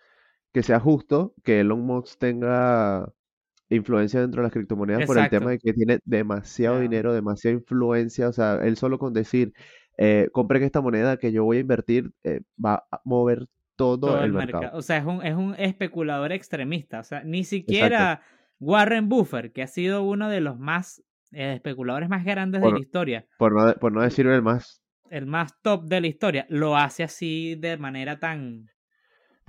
que 0.52 0.64
sea 0.64 0.80
justo 0.80 1.36
que 1.44 1.62
Elon 1.62 1.82
Musk 1.82 2.20
tenga 2.20 3.14
influencia 3.76 4.22
dentro 4.22 4.42
de 4.42 4.48
las 4.48 4.54
criptomonedas 4.54 5.06
por 5.06 5.18
el 5.18 5.30
tema 5.30 5.52
de 5.52 5.60
que 5.60 5.74
tiene 5.74 6.00
demasiado 6.06 6.80
dinero, 6.80 7.14
demasiada 7.14 7.56
influencia, 7.56 8.30
o 8.30 8.34
sea, 8.34 8.60
él 8.64 8.78
solo 8.78 9.00
con 9.00 9.14
decir, 9.14 9.54
eh, 9.98 10.30
compren 10.32 10.64
esta 10.64 10.82
moneda 10.82 11.18
que 11.18 11.32
yo 11.32 11.44
voy 11.44 11.58
a 11.58 11.62
invertir, 11.62 12.12
eh, 12.24 12.42
va 12.64 12.86
a 12.92 13.02
mover 13.04 13.48
todo, 13.76 14.00
todo 14.00 14.20
el 14.20 14.26
el 14.26 14.34
mercado. 14.34 14.62
mercado. 14.62 14.80
O 14.80 14.82
sea, 14.82 14.98
es 14.98 15.06
un, 15.06 15.26
es 15.26 15.36
un 15.36 15.56
especulador 15.58 16.32
extremista. 16.32 17.00
O 17.00 17.04
sea, 17.04 17.24
ni 17.24 17.44
siquiera 17.44 18.22
Warren 18.60 19.10
Buffett, 19.10 19.54
que 19.54 19.64
ha 19.64 19.68
sido 19.68 20.04
uno 20.04 20.30
de 20.30 20.42
los 20.42 20.60
más 20.60 21.04
eh, 21.32 21.54
especuladores 21.56 22.10
más 22.10 22.26
grandes 22.26 22.62
de 22.62 22.72
la 22.72 22.80
historia, 22.80 23.26
Por 23.38 23.54
no, 23.54 23.74
por 23.76 23.92
no 23.92 24.02
decir 24.02 24.28
el 24.28 24.42
más, 24.42 24.82
el 25.10 25.26
más 25.26 25.60
top 25.62 25.86
de 25.86 26.02
la 26.02 26.08
historia, 26.08 26.46
lo 26.50 26.78
hace 26.78 27.04
así 27.04 27.56
de 27.56 27.78
manera 27.78 28.20
tan, 28.20 28.70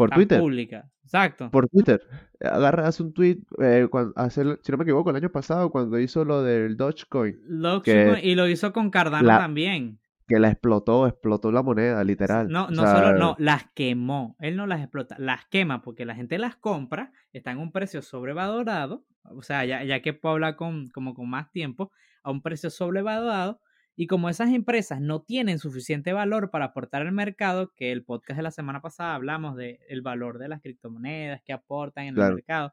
por 0.02 0.10
tan 0.10 0.18
Twitter, 0.18 0.40
pública. 0.40 0.88
Exacto. 1.04 1.50
por 1.50 1.68
Twitter. 1.68 2.00
Agarra, 2.40 2.86
hace 2.88 3.02
un 3.02 3.12
tweet, 3.12 3.38
eh, 3.60 3.86
cuando, 3.90 4.12
hace 4.16 4.40
el- 4.42 4.58
si 4.62 4.72
no 4.72 4.78
me 4.78 4.84
equivoco, 4.84 5.10
el 5.10 5.16
año 5.16 5.30
pasado, 5.30 5.70
cuando 5.70 5.98
hizo 5.98 6.24
lo 6.24 6.42
del 6.42 6.76
Dogecoin, 6.76 7.36
que 7.84 8.20
y 8.22 8.34
lo 8.34 8.48
hizo 8.48 8.72
con 8.72 8.90
Cardano 8.90 9.26
la- 9.26 9.38
también. 9.38 9.98
que 10.26 10.38
la 10.38 10.48
explotó, 10.48 11.06
explotó 11.06 11.52
la 11.52 11.62
moneda, 11.62 12.02
literal. 12.04 12.48
No, 12.48 12.66
O 12.66 12.70
no 12.70 12.82
sea, 12.82 12.94
solo, 12.94 13.18
no, 13.18 13.36
las 13.38 13.64
quemó. 13.74 14.36
Él 14.40 14.56
no 14.56 14.66
las 14.66 14.80
explota, 14.80 15.16
las 15.18 15.44
quema 15.46 15.82
porque 15.82 16.06
la 16.06 16.14
gente 16.14 16.38
las 16.38 16.56
compra, 16.56 17.12
están 17.34 17.58
a 17.58 17.60
un 17.60 17.72
precio 17.72 18.00
sobrevalorado, 18.00 19.04
o 19.24 19.42
sea, 19.42 19.64
ya, 19.66 19.84
ya 19.84 20.00
que 20.00 20.14
puedo 20.14 20.34
hablar 20.34 20.56
con, 20.56 20.88
como 20.88 21.12
con 21.14 21.28
más 21.28 21.50
tiempo, 21.50 21.92
a 22.22 22.30
un 22.30 22.40
precio 22.40 22.70
sobrevalorado, 22.70 23.60
y 24.02 24.08
como 24.08 24.28
esas 24.28 24.50
empresas 24.50 25.00
no 25.00 25.22
tienen 25.22 25.60
suficiente 25.60 26.12
valor 26.12 26.50
para 26.50 26.64
aportar 26.64 27.02
al 27.02 27.12
mercado, 27.12 27.72
que 27.72 27.92
el 27.92 28.04
podcast 28.04 28.36
de 28.36 28.42
la 28.42 28.50
semana 28.50 28.82
pasada 28.82 29.14
hablamos 29.14 29.54
del 29.54 29.78
el 29.88 30.02
valor 30.02 30.38
de 30.38 30.48
las 30.48 30.60
criptomonedas 30.60 31.40
que 31.44 31.52
aportan 31.52 32.06
en 32.06 32.14
Claro. 32.16 32.30
el 32.30 32.34
mercado, 32.34 32.72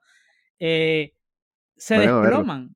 eh, 0.57 1.13
se 1.75 1.99
desploman, 1.99 2.75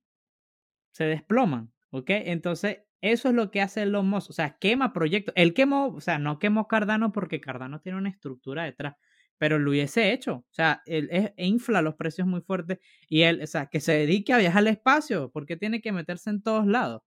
se 0.92 1.06
desploman, 1.06 1.74
¿ok? 1.90 2.06
Entonces, 2.10 2.82
eso 3.02 3.30
es 3.30 3.34
lo 3.34 3.50
que 3.50 3.60
hace 3.62 3.82
Elon 3.82 4.08
Musk, 4.08 4.30
o 4.30 4.34
sea, 4.34 4.56
quema 4.60 4.94
proyectos. 4.94 5.34
Él 5.36 5.56
quemó, 5.56 5.88
o 5.88 6.00
sea, 6.00 6.20
no 6.20 6.38
quemó 6.38 6.68
Cardano 6.68 7.12
porque 7.12 7.42
Cardano 7.42 7.82
tiene 7.82 7.98
una 7.98 8.10
estructura 8.10 8.66
detrás, 8.66 8.98
pero 9.40 9.58
lo 9.58 9.72
hubiese 9.72 10.14
hecho, 10.14 10.36
o 10.36 10.54
sea, 10.54 10.84
él 10.86 11.10
e 11.12 11.34
infla 11.48 11.82
los 11.82 11.96
precios 11.96 12.28
muy 12.28 12.42
fuertes 12.42 12.78
y 13.10 13.24
él, 13.24 13.42
o 13.42 13.48
sea, 13.48 13.66
que 13.66 13.80
se 13.80 13.94
dedique 13.94 14.32
a 14.32 14.38
viajar 14.38 14.60
al 14.60 14.68
espacio, 14.68 15.32
porque 15.32 15.58
tiene 15.58 15.82
que 15.82 15.92
meterse 15.92 16.30
en 16.30 16.44
todos 16.44 16.68
lados. 16.68 17.02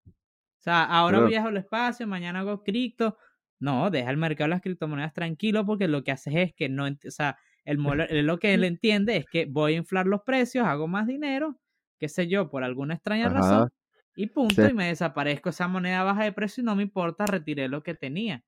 O 0.66 0.68
sea, 0.68 0.82
ahora 0.82 1.18
Claro. 1.18 1.28
viajo 1.28 1.46
al 1.48 1.56
espacio, 1.58 2.08
mañana 2.08 2.40
hago 2.40 2.64
cripto. 2.64 3.16
No, 3.60 3.88
deja 3.88 4.10
el 4.10 4.16
mercado 4.16 4.46
de 4.46 4.50
las 4.56 4.62
criptomonedas 4.62 5.12
tranquilo 5.14 5.64
porque 5.64 5.86
lo 5.86 6.02
que 6.02 6.10
haces 6.10 6.34
es 6.34 6.54
que 6.54 6.68
no, 6.68 6.86
o 6.86 7.10
sea, 7.10 7.38
el 7.64 7.78
lo 8.26 8.38
que 8.40 8.52
él 8.52 8.64
entiende 8.64 9.16
es 9.16 9.26
que 9.30 9.46
voy 9.46 9.74
a 9.74 9.76
inflar 9.76 10.06
los 10.08 10.22
precios, 10.22 10.66
hago 10.66 10.88
más 10.88 11.06
dinero, 11.06 11.56
qué 12.00 12.08
sé 12.08 12.26
yo, 12.26 12.50
por 12.50 12.64
alguna 12.64 12.94
extraña 12.94 13.26
Ajá. 13.28 13.34
razón, 13.34 13.68
y 14.16 14.26
punto, 14.26 14.54
Sí. 14.60 14.70
y 14.70 14.74
me 14.74 14.88
desaparezco 14.88 15.50
esa 15.50 15.68
moneda 15.68 16.02
baja 16.02 16.24
de 16.24 16.32
precio 16.32 16.62
y 16.62 16.64
no 16.64 16.74
me 16.74 16.82
importa, 16.82 17.26
retiré 17.26 17.68
lo 17.68 17.84
que 17.84 17.94
tenía. 17.94 18.42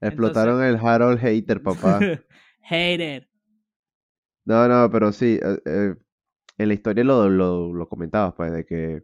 Explotaron 0.00 0.62
el 0.64 0.76
Harold 0.76 1.20
Hater, 1.20 1.62
papá. 1.62 1.98
Hater. 2.62 3.28
No, 4.46 4.66
no, 4.68 4.90
pero 4.90 5.12
sí, 5.12 5.38
eh, 5.42 5.58
eh, 5.66 5.94
en 6.56 6.68
la 6.68 6.74
historia 6.74 7.04
lo, 7.04 7.28
lo, 7.28 7.74
lo 7.74 7.88
comentabas, 7.90 8.32
pues, 8.34 8.52
de 8.52 8.64
que 8.64 9.02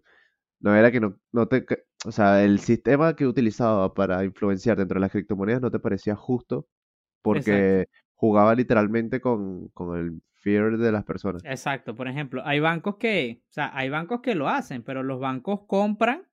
no 0.61 0.75
era 0.75 0.91
que 0.91 1.01
no, 1.01 1.21
no 1.33 1.47
te, 1.47 1.67
o 2.05 2.13
sea, 2.13 2.45
el 2.45 2.61
sistema 2.61 3.17
que 3.17 3.27
utilizaba 3.27 3.95
para 3.95 4.25
influenciar 4.25 4.77
dentro 4.79 4.97
de 4.97 5.01
las 5.03 5.13
criptomonedas 5.13 5.63
no 5.63 5.71
te 5.71 5.79
parecía 5.81 6.17
justo 6.17 6.69
porque 7.23 7.87
jugaba 8.15 8.55
literalmente 8.55 9.21
con, 9.21 9.69
con 9.71 9.99
el 9.99 10.23
fear 10.35 10.79
de 10.79 10.93
las 10.93 11.05
personas. 11.05 11.43
Exacto, 11.43 11.95
por 11.95 12.09
ejemplo, 12.09 12.43
hay 12.47 12.59
bancos 12.61 12.97
que, 12.97 13.43
o 13.51 13.53
sea, 13.53 13.71
hay 13.77 13.91
bancos 13.91 14.21
que 14.23 14.35
lo 14.35 14.49
hacen, 14.49 14.83
pero 14.83 15.03
los 15.03 15.21
bancos 15.21 15.61
compran, 15.67 16.27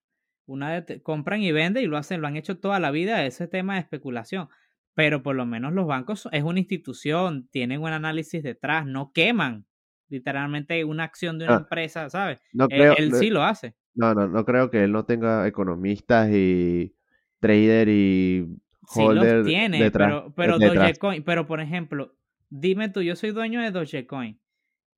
una 0.46 0.82
de- 0.82 1.02
compran 1.04 1.42
y 1.42 1.52
venden 1.52 1.84
y 1.84 1.88
lo 1.88 1.98
hacen, 1.98 2.22
lo 2.22 2.28
han 2.28 2.38
hecho 2.38 2.60
toda 2.60 2.80
la 2.80 2.92
vida, 2.92 3.26
ese 3.26 3.48
tema 3.48 3.74
de 3.76 3.82
especulación. 3.82 4.48
Pero 4.94 5.22
por 5.24 5.36
lo 5.36 5.46
menos 5.46 5.74
los 5.74 5.86
bancos 5.88 6.30
es 6.32 6.44
una 6.44 6.60
institución, 6.60 7.50
tienen 7.52 7.82
un 7.82 7.90
análisis 7.90 8.42
detrás, 8.44 8.86
no 8.86 9.12
queman 9.14 9.66
literalmente 10.10 10.84
una 10.86 11.04
acción 11.06 11.40
de 11.40 11.46
una 11.46 11.56
Ah, 11.56 11.62
empresa, 11.62 12.10
¿sabes? 12.10 12.40
No 12.54 12.70
Él, 12.70 12.74
creo, 12.74 12.96
él 12.98 13.14
no, 13.14 13.18
sí 13.18 13.30
lo 13.30 13.44
hace. 13.44 13.76
No, 13.94 14.14
no, 14.14 14.28
no 14.28 14.46
creo 14.46 14.70
que 14.70 14.84
él 14.84 14.92
no 14.92 15.06
tenga 15.06 15.48
economistas 15.48 16.30
y 16.32 16.96
trader 17.40 17.90
y 17.90 18.48
Sí 18.88 19.00
los 19.00 19.10
holder 19.10 19.46
tiene, 19.46 19.82
detrás, 19.84 20.10
pero, 20.10 20.34
pero 20.36 20.58
detrás. 20.58 20.88
Dogecoin, 20.88 21.24
pero 21.24 21.48
por 21.48 21.62
ejemplo, 21.62 22.16
dime 22.50 22.90
tú, 22.90 23.02
yo 23.02 23.16
soy 23.16 23.32
dueño 23.32 23.62
de 23.62 23.72
Dogecoin 23.72 24.40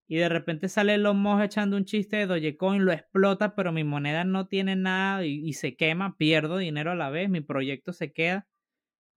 y 0.07 0.17
de 0.17 0.29
repente 0.29 0.67
sale 0.67 0.95
Elon 0.95 1.17
Musk 1.17 1.43
echando 1.43 1.77
un 1.77 1.85
chiste 1.85 2.17
de 2.17 2.25
Dogecoin, 2.25 2.85
lo 2.85 2.91
explota, 2.91 3.55
pero 3.55 3.71
mi 3.71 3.83
moneda 3.83 4.23
no 4.23 4.47
tiene 4.47 4.75
nada 4.75 5.25
y, 5.25 5.47
y 5.47 5.53
se 5.53 5.75
quema, 5.75 6.17
pierdo 6.17 6.57
dinero 6.57 6.91
a 6.91 6.95
la 6.95 7.09
vez, 7.09 7.29
mi 7.29 7.41
proyecto 7.41 7.93
se 7.93 8.13
queda. 8.13 8.47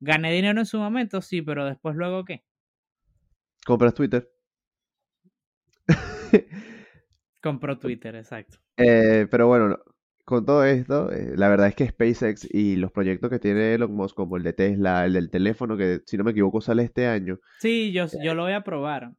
Gané 0.00 0.30
dinero 0.32 0.60
en 0.60 0.66
su 0.66 0.78
momento, 0.78 1.22
sí, 1.22 1.40
pero 1.40 1.64
después 1.64 1.96
luego 1.96 2.24
qué? 2.24 2.44
Compras 3.64 3.94
Twitter. 3.94 4.30
Compró 7.42 7.78
Twitter, 7.78 8.14
exacto. 8.16 8.58
Eh, 8.76 9.26
pero 9.30 9.46
bueno, 9.46 9.68
no, 9.68 9.78
con 10.24 10.44
todo 10.44 10.64
esto, 10.64 11.12
eh, 11.12 11.32
la 11.36 11.48
verdad 11.48 11.68
es 11.68 11.74
que 11.74 11.88
SpaceX 11.88 12.48
y 12.52 12.76
los 12.76 12.90
proyectos 12.92 13.30
que 13.30 13.38
tiene 13.38 13.74
Elon 13.74 13.94
Musk, 13.94 14.16
como 14.16 14.36
el 14.36 14.42
de 14.42 14.52
Tesla, 14.52 15.04
el 15.06 15.12
del 15.12 15.30
teléfono, 15.30 15.76
que 15.76 16.00
si 16.06 16.16
no 16.16 16.24
me 16.24 16.32
equivoco 16.32 16.60
sale 16.60 16.82
este 16.82 17.06
año, 17.06 17.38
Sí, 17.60 17.92
yo, 17.92 18.06
yo 18.22 18.34
lo 18.34 18.42
voy 18.42 18.52
a 18.52 18.62
probar. 18.64 19.12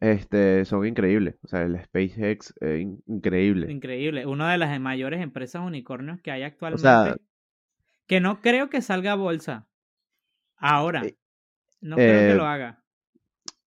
este, 0.00 0.64
son 0.64 0.86
increíbles. 0.86 1.36
O 1.42 1.48
sea, 1.48 1.62
el 1.62 1.80
SpaceX 1.82 2.54
in- 2.62 3.02
increíble. 3.06 3.70
Increíble. 3.70 4.26
Una 4.26 4.52
de 4.52 4.58
las 4.58 4.78
mayores 4.80 5.20
empresas 5.20 5.62
unicornios 5.64 6.20
que 6.20 6.30
hay 6.30 6.42
actualmente. 6.42 6.82
sea, 6.82 7.16
que 8.06 8.20
no 8.20 8.40
creo 8.40 8.70
que 8.70 8.80
salga 8.82 9.12
a 9.12 9.16
bolsa. 9.16 9.66
Ahora. 10.56 11.04
Eh, 11.04 11.16
No 11.80 11.96
creo 11.96 12.20
que 12.20 12.32
eh, 12.32 12.34
lo 12.34 12.44
haga. 12.46 12.82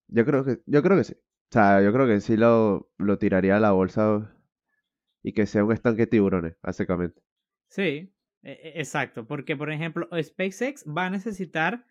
Yo 0.08 0.26
creo 0.26 0.44
que, 0.44 0.58
yo 0.66 0.84
creo 0.84 0.98
que 0.98 1.04
sí. 1.06 1.14
O 1.52 1.54
sea, 1.54 1.82
yo 1.82 1.92
creo 1.92 2.08
que 2.08 2.22
sí 2.22 2.38
lo, 2.38 2.90
lo 2.98 3.18
tiraría 3.18 3.58
a 3.58 3.60
la 3.60 3.74
bolsa 3.74 4.34
y 5.22 5.34
que 5.34 5.46
sea 5.46 5.66
un 5.66 5.74
estanque 5.74 6.04
de 6.04 6.08
tiburones, 6.08 6.56
básicamente. 6.64 7.22
Sí, 7.68 8.14
e- 8.42 8.52
e- 8.52 8.80
exacto. 8.80 9.28
Porque, 9.28 9.58
por 9.58 9.70
ejemplo, 9.70 10.08
SpaceX 10.18 10.86
va 10.86 11.08
a 11.08 11.10
necesitar 11.10 11.84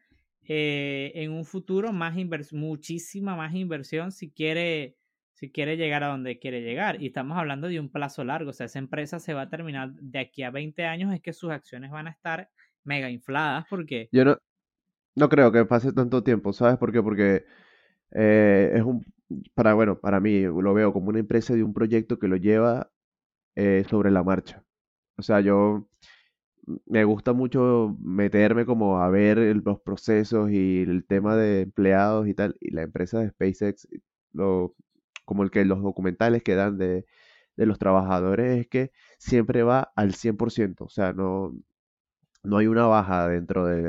eh, 0.49 1.13
en 1.15 1.33
un 1.33 1.45
futuro 1.45 1.93
más 1.93 2.15
muchísima 2.53 3.37
más 3.37 3.55
inversión 3.55 4.13
si 4.13 4.31
quiere, 4.31 4.97
si 5.35 5.53
quiere 5.53 5.77
llegar 5.77 6.05
a 6.05 6.09
donde 6.09 6.39
quiere 6.39 6.63
llegar. 6.63 7.03
Y 7.03 7.09
estamos 7.09 7.37
hablando 7.37 7.69
de 7.69 7.81
un 7.81 7.91
plazo 7.91 8.25
largo. 8.25 8.49
O 8.49 8.55
sea, 8.55 8.65
esa 8.65 8.79
empresa 8.79 9.21
se 9.21 9.35
va 9.35 9.43
a 9.43 9.51
terminar 9.51 9.93
de 9.93 10.21
aquí 10.21 10.43
a 10.43 10.51
20 10.51 10.87
años, 10.87 11.13
es 11.13 11.21
que 11.21 11.35
sus 11.35 11.51
acciones 11.51 11.91
van 11.91 12.07
a 12.07 12.13
estar 12.13 12.49
mega 12.83 13.11
infladas 13.11 13.67
porque... 13.69 14.09
Yo 14.11 14.25
no, 14.25 14.39
no 15.17 15.29
creo 15.29 15.53
que 15.53 15.67
pase 15.67 15.93
tanto 15.93 16.23
tiempo, 16.25 16.55
¿sabes 16.55 16.79
por 16.79 16.93
qué? 16.93 17.03
Porque 17.03 17.45
eh, 18.13 18.73
es 18.75 18.83
un, 18.83 19.05
para, 19.55 19.75
bueno, 19.75 20.01
para 20.01 20.21
mí 20.21 20.43
lo 20.43 20.75
veo 20.75 20.93
como 20.93 21.09
una 21.11 21.21
empresa 21.21 21.55
de 21.55 21.65
un 21.65 21.75
proyecto 21.75 22.19
que 22.19 22.29
lo 22.29 22.37
lleva 22.37 22.91
eh, 23.57 23.85
sobre 23.91 24.11
la 24.11 24.25
marcha. 24.25 24.65
O 25.19 25.23
sea, 25.23 25.41
yo 25.41 25.89
me 26.87 27.05
gusta 27.05 27.33
mucho 27.33 27.97
meterme 28.01 28.67
como 28.67 29.01
a 29.03 29.09
ver 29.11 29.39
los 29.65 29.81
procesos 29.81 30.51
y 30.51 30.83
el 30.83 31.05
tema 31.07 31.37
de 31.37 31.63
empleados 31.63 32.29
y 32.29 32.35
tal, 32.35 32.57
y 32.61 32.71
la 32.73 32.83
empresa 32.83 33.21
de 33.21 33.31
SpaceX, 33.31 33.89
lo, 34.33 34.75
como 35.25 35.43
el 35.43 35.51
que 35.51 35.65
los 35.65 35.83
documentales 35.83 36.43
que 36.43 36.55
dan 36.55 36.79
de, 36.79 37.07
de 37.57 37.67
los 37.67 37.79
trabajadores 37.79 38.61
es 38.61 38.69
que 38.69 38.93
siempre 39.19 39.63
va 39.63 39.93
al 39.97 40.15
100%, 40.15 40.85
o 40.87 40.89
sea, 40.91 41.13
no, 41.13 41.55
no 42.43 42.59
hay 42.59 42.67
una 42.67 42.87
baja 42.87 43.29
dentro 43.29 43.67
de, 43.67 43.83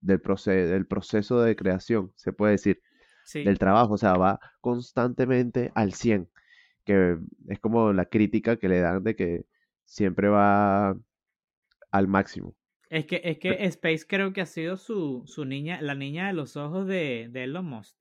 del, 0.00 0.22
del 0.22 0.86
proceso 0.86 1.40
de 1.42 1.56
creación, 1.56 2.12
se 2.16 2.32
puede 2.32 2.52
decir, 2.52 2.82
Sí, 3.28 3.44
del 3.44 3.58
trabajo, 3.58 3.92
o 3.92 3.98
sea, 3.98 4.14
va 4.14 4.40
constantemente 4.62 5.70
al 5.74 5.92
100, 5.92 6.30
que 6.82 7.18
es 7.48 7.60
como 7.60 7.92
la 7.92 8.06
crítica 8.06 8.56
que 8.56 8.70
le 8.70 8.80
dan 8.80 9.04
de 9.04 9.14
que 9.14 9.44
siempre 9.84 10.28
va 10.28 10.96
al 11.90 12.08
máximo. 12.08 12.56
es 12.88 13.04
que, 13.04 13.20
es 13.22 13.38
que 13.38 13.66
Space 13.66 14.06
creo 14.08 14.32
que 14.32 14.40
ha 14.40 14.46
sido 14.46 14.78
su, 14.78 15.24
su 15.26 15.44
niña, 15.44 15.82
la 15.82 15.94
niña 15.94 16.28
de 16.28 16.32
los 16.32 16.56
ojos 16.56 16.86
de, 16.86 17.28
de 17.30 17.44
Elon 17.44 17.66
Musk. 17.66 17.98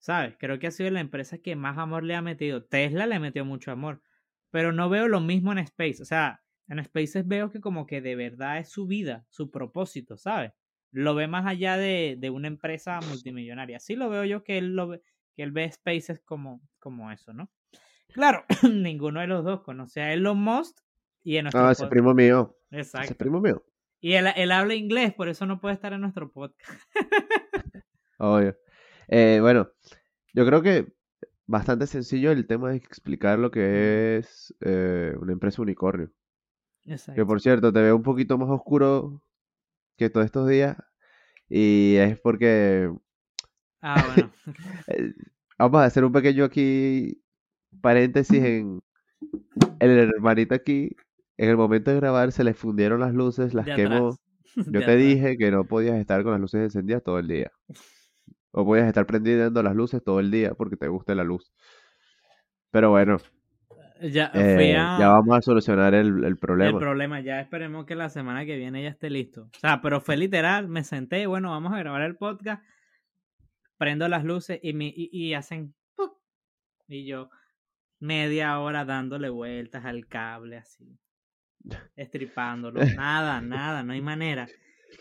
¿Sabes? 0.00 0.34
Creo 0.40 0.58
que 0.58 0.66
ha 0.66 0.72
sido 0.72 0.90
la 0.90 0.98
empresa 0.98 1.38
que 1.38 1.54
más 1.54 1.78
amor 1.78 2.02
le 2.02 2.16
ha 2.16 2.22
metido. 2.22 2.64
Tesla 2.64 3.06
le 3.06 3.20
metió 3.20 3.44
mucho 3.44 3.70
amor. 3.70 4.02
Pero 4.50 4.72
no 4.72 4.88
veo 4.88 5.06
lo 5.06 5.20
mismo 5.20 5.52
en 5.52 5.58
Space. 5.58 6.02
O 6.02 6.04
sea, 6.04 6.42
en 6.66 6.84
Spaces 6.84 7.28
veo 7.28 7.52
que 7.52 7.60
como 7.60 7.86
que 7.86 8.00
de 8.00 8.16
verdad 8.16 8.58
es 8.58 8.70
su 8.70 8.88
vida, 8.88 9.24
su 9.30 9.52
propósito, 9.52 10.16
¿sabes? 10.16 10.52
Lo 10.98 11.14
ve 11.14 11.26
más 11.28 11.44
allá 11.46 11.76
de, 11.76 12.16
de 12.18 12.30
una 12.30 12.48
empresa 12.48 13.00
multimillonaria. 13.08 13.76
Así 13.76 13.96
lo 13.96 14.08
veo 14.08 14.24
yo 14.24 14.42
que 14.42 14.56
él 14.56 14.74
lo 14.74 14.88
ve, 14.88 15.02
que 15.34 15.42
él 15.42 15.52
ve 15.52 15.70
Spaces 15.70 16.20
como, 16.24 16.62
como 16.78 17.10
eso, 17.12 17.34
¿no? 17.34 17.50
Claro, 18.14 18.44
ninguno 18.72 19.20
de 19.20 19.26
los 19.26 19.44
dos 19.44 19.60
conoce 19.60 20.00
a 20.00 20.12
Elon 20.14 20.38
Musk 20.38 20.78
y 21.22 21.36
en 21.36 21.44
nuestro 21.44 21.66
Ah, 21.66 21.72
ese 21.72 21.84
pod- 21.84 21.90
primo 21.90 22.14
mío, 22.14 22.56
Exacto. 22.70 23.04
ese 23.04 23.14
primo 23.14 23.40
mío, 23.42 23.62
Y 24.00 24.14
él, 24.14 24.26
él 24.36 24.50
habla 24.52 24.74
inglés, 24.74 25.12
por 25.12 25.28
eso 25.28 25.44
no 25.44 25.60
puede 25.60 25.74
estar 25.74 25.92
en 25.92 26.00
nuestro 26.00 26.32
podcast. 26.32 26.80
obvio. 28.18 28.56
Eh, 29.08 29.38
bueno, 29.42 29.68
yo 30.32 30.46
creo 30.46 30.62
que 30.62 30.94
bastante 31.46 31.86
sencillo 31.86 32.32
el 32.32 32.46
tema 32.46 32.70
de 32.70 32.76
explicar 32.76 33.38
lo 33.38 33.50
que 33.50 34.16
es 34.16 34.54
eh, 34.60 35.12
una 35.20 35.32
empresa 35.32 35.60
unicornio. 35.60 36.10
Que 36.84 36.92
Exacto. 36.92 37.26
por 37.26 37.40
cierto, 37.40 37.72
te 37.72 37.82
veo 37.82 37.96
un 37.96 38.02
poquito 38.02 38.38
más 38.38 38.48
oscuro 38.48 39.22
que 39.96 40.10
todos 40.10 40.26
estos 40.26 40.48
días 40.48 40.76
y 41.48 41.96
es 41.96 42.18
porque 42.20 42.90
Ah, 43.80 44.02
bueno. 44.06 44.32
eh, 44.88 45.12
vamos 45.58 45.80
a 45.80 45.84
hacer 45.84 46.04
un 46.04 46.12
pequeño 46.12 46.44
aquí 46.44 47.22
paréntesis 47.80 48.42
en 48.42 48.82
el 49.80 49.98
hermanito 50.14 50.54
aquí. 50.54 50.96
En 51.38 51.50
el 51.50 51.56
momento 51.56 51.90
de 51.90 51.96
grabar 51.98 52.32
se 52.32 52.44
le 52.44 52.54
fundieron 52.54 53.00
las 53.00 53.14
luces, 53.14 53.54
las 53.54 53.70
quemó. 53.70 54.16
Yo 54.56 54.72
De 54.72 54.78
te 54.82 54.92
atrás. 54.92 54.96
dije 54.96 55.36
que 55.38 55.50
no 55.50 55.64
podías 55.66 55.98
estar 55.98 56.22
con 56.22 56.32
las 56.32 56.40
luces 56.40 56.62
encendidas 56.62 57.02
todo 57.02 57.18
el 57.18 57.28
día. 57.28 57.52
O 58.52 58.64
podías 58.64 58.88
estar 58.88 59.06
prendiendo 59.06 59.62
las 59.62 59.76
luces 59.76 60.02
todo 60.02 60.18
el 60.20 60.30
día 60.32 60.54
porque 60.54 60.76
te 60.76 60.88
gusta 60.88 61.14
la 61.14 61.24
luz. 61.24 61.52
Pero 62.70 62.90
bueno, 62.90 63.18
Ya 64.02 64.30
eh, 64.34 64.76
a- 64.76 64.98
ya 64.98 65.08
vamos 65.08 65.36
a 65.38 65.42
solucionar 65.42 65.94
el, 65.94 66.18
el 66.18 66.24
El 66.24 66.36
problema. 66.36 66.78
problema, 66.78 67.20
ya 67.20 67.40
esperemos 67.40 67.86
que 67.86 67.94
la 67.94 68.08
semana 68.10 68.44
que 68.44 68.56
viene 68.56 68.82
ya 68.82 68.90
esté 68.90 69.08
listo. 69.10 69.44
O 69.56 69.58
sea, 69.58 69.80
pero 69.80 70.00
fue 70.00 70.16
literal, 70.16 70.68
me 70.68 70.84
senté, 70.84 71.26
bueno, 71.26 71.50
vamos 71.50 71.72
a 71.72 71.78
grabar 71.78 72.02
el 72.02 72.16
podcast, 72.16 72.62
prendo 73.78 74.06
las 74.08 74.24
luces 74.24 74.60
y, 74.62 74.72
me, 74.74 74.86
y, 74.86 75.08
y 75.12 75.34
hacen... 75.34 75.74
Y 76.88 77.06
yo 77.06 77.30
media 77.98 78.58
hora 78.60 78.84
dándole 78.84 79.28
vueltas 79.30 79.84
al 79.84 80.06
cable 80.06 80.58
así, 80.58 80.98
estripándolo. 81.96 82.80
Nada, 82.96 83.40
nada, 83.40 83.82
no 83.82 83.92
hay 83.92 84.00
manera. 84.00 84.46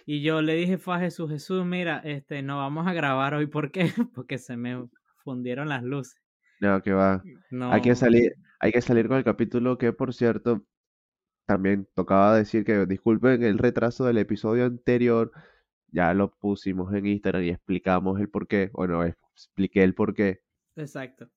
Y 0.06 0.22
yo 0.22 0.42
le 0.42 0.56
dije 0.56 0.78
fue 0.78 0.96
a 0.96 1.00
Jesús, 1.00 1.30
Jesús, 1.30 1.66
mira, 1.66 2.02
este, 2.04 2.42
no 2.42 2.58
vamos 2.58 2.88
a 2.88 2.94
grabar 2.94 3.34
hoy, 3.34 3.48
¿por 3.48 3.72
qué? 3.72 3.92
Porque 4.16 4.38
se 4.38 4.58
me 4.58 4.88
fundieron 5.24 5.70
las 5.70 5.84
luces. 5.84 6.20
No, 6.60 6.82
que 6.82 6.92
va. 6.94 7.22
No. 7.52 7.72
Hay 7.72 7.82
que 7.82 7.96
salir, 7.96 8.34
hay 8.60 8.72
que 8.72 8.82
salir 8.82 9.08
con 9.08 9.18
el 9.18 9.24
capítulo 9.24 9.78
que, 9.78 9.94
por 9.94 10.14
cierto, 10.14 10.66
también 11.46 11.88
tocaba 11.94 12.36
decir 12.36 12.66
que 12.66 12.86
disculpen 12.86 13.44
el 13.44 13.58
retraso 13.58 14.06
del 14.06 14.18
episodio 14.18 14.66
anterior. 14.66 15.32
Ya 15.92 16.14
lo 16.14 16.32
pusimos 16.32 16.94
en 16.94 17.06
Instagram 17.06 17.44
y 17.44 17.50
explicamos 17.50 18.20
el 18.20 18.30
por 18.30 18.48
qué. 18.48 18.70
Bueno, 18.74 19.04
expliqué 19.04 19.84
el 19.84 19.94
por 19.94 20.14
qué. 20.14 20.42
Exacto. 20.76 21.30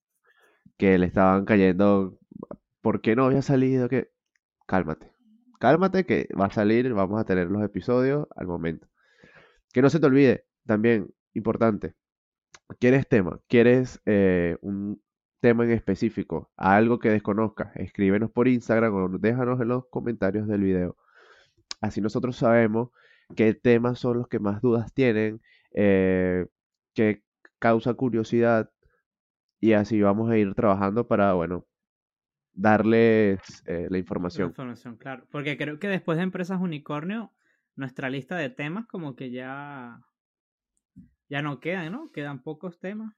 Que 0.77 0.99
le 0.99 1.07
estaban 1.07 1.45
cayendo. 1.45 2.19
¿Por 2.81 3.01
qué 3.01 3.17
no 3.17 3.27
había 3.27 3.43
salido? 3.43 3.89
Que 3.89 4.11
cálmate. 4.67 5.13
Cálmate 5.61 6.07
que 6.07 6.29
va 6.39 6.47
a 6.47 6.51
salir. 6.51 6.93
Vamos 6.95 7.21
a 7.21 7.25
tener 7.25 7.49
los 7.51 7.63
episodios 7.63 8.27
al 8.37 8.47
momento. 8.47 8.89
Que 9.73 9.83
no 9.83 9.91
se 9.91 10.01
te 10.01 10.07
olvide, 10.07 10.47
también 10.67 11.13
importante. 11.35 11.95
¿Quieres 12.81 13.09
tema? 13.09 13.41
¿Quieres 13.49 14.01
eh, 14.07 14.57
un 14.63 15.03
tema 15.41 15.65
en 15.65 15.73
específico? 15.73 16.51
Algo 16.57 16.99
que 16.99 17.11
desconozcas. 17.11 17.75
Escríbenos 17.77 18.31
por 18.31 18.49
Instagram 18.49 18.95
o 18.95 19.09
déjanos 19.19 19.61
en 19.61 19.69
los 19.69 19.87
comentarios 19.89 20.47
del 20.49 20.63
video. 20.63 20.97
Así 21.81 22.01
nosotros 22.01 22.37
sabemos 22.37 22.91
qué 23.37 23.55
temas 23.55 23.99
son 23.99 24.19
los 24.19 24.29
que 24.29 24.39
más 24.41 24.61
dudas 24.63 24.93
tienen, 24.95 25.41
eh, 25.73 26.47
qué 26.95 27.23
causa 27.59 27.95
curiosidad 27.95 28.71
y 29.61 29.73
así 29.73 30.01
vamos 30.01 30.31
a 30.31 30.39
ir 30.39 30.55
trabajando 30.55 31.07
para, 31.09 31.33
bueno, 31.35 31.67
darles 32.53 33.41
eh, 33.67 33.89
la 33.91 33.91
La 33.91 33.99
información. 33.99 34.49
información, 34.51 34.97
claro. 34.97 35.27
Porque 35.31 35.57
creo 35.57 35.79
que 35.79 35.89
después 35.89 36.17
de 36.19 36.25
Empresas 36.25 36.61
Unicornio, 36.61 37.33
nuestra 37.77 38.11
lista 38.11 38.37
de 38.37 38.51
temas 38.51 38.87
como 38.87 39.15
que 39.17 39.31
ya 39.31 40.01
ya 41.29 41.43
no 41.43 41.61
quedan, 41.61 41.93
¿no? 41.93 42.11
Quedan 42.13 42.43
pocos 42.43 42.79
temas. 42.81 43.15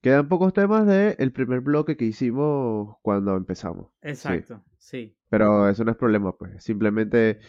Quedan 0.00 0.28
pocos 0.28 0.52
temas 0.52 0.86
del 0.86 1.32
primer 1.32 1.60
bloque 1.60 1.96
que 1.96 2.04
hicimos 2.04 2.96
cuando 3.02 3.36
empezamos. 3.36 3.90
Exacto, 4.02 4.62
sí. 4.76 5.16
Pero 5.28 5.68
eso 5.68 5.84
no 5.84 5.90
es 5.90 5.96
problema, 5.96 6.36
pues. 6.36 6.62
Simplemente 6.62 7.40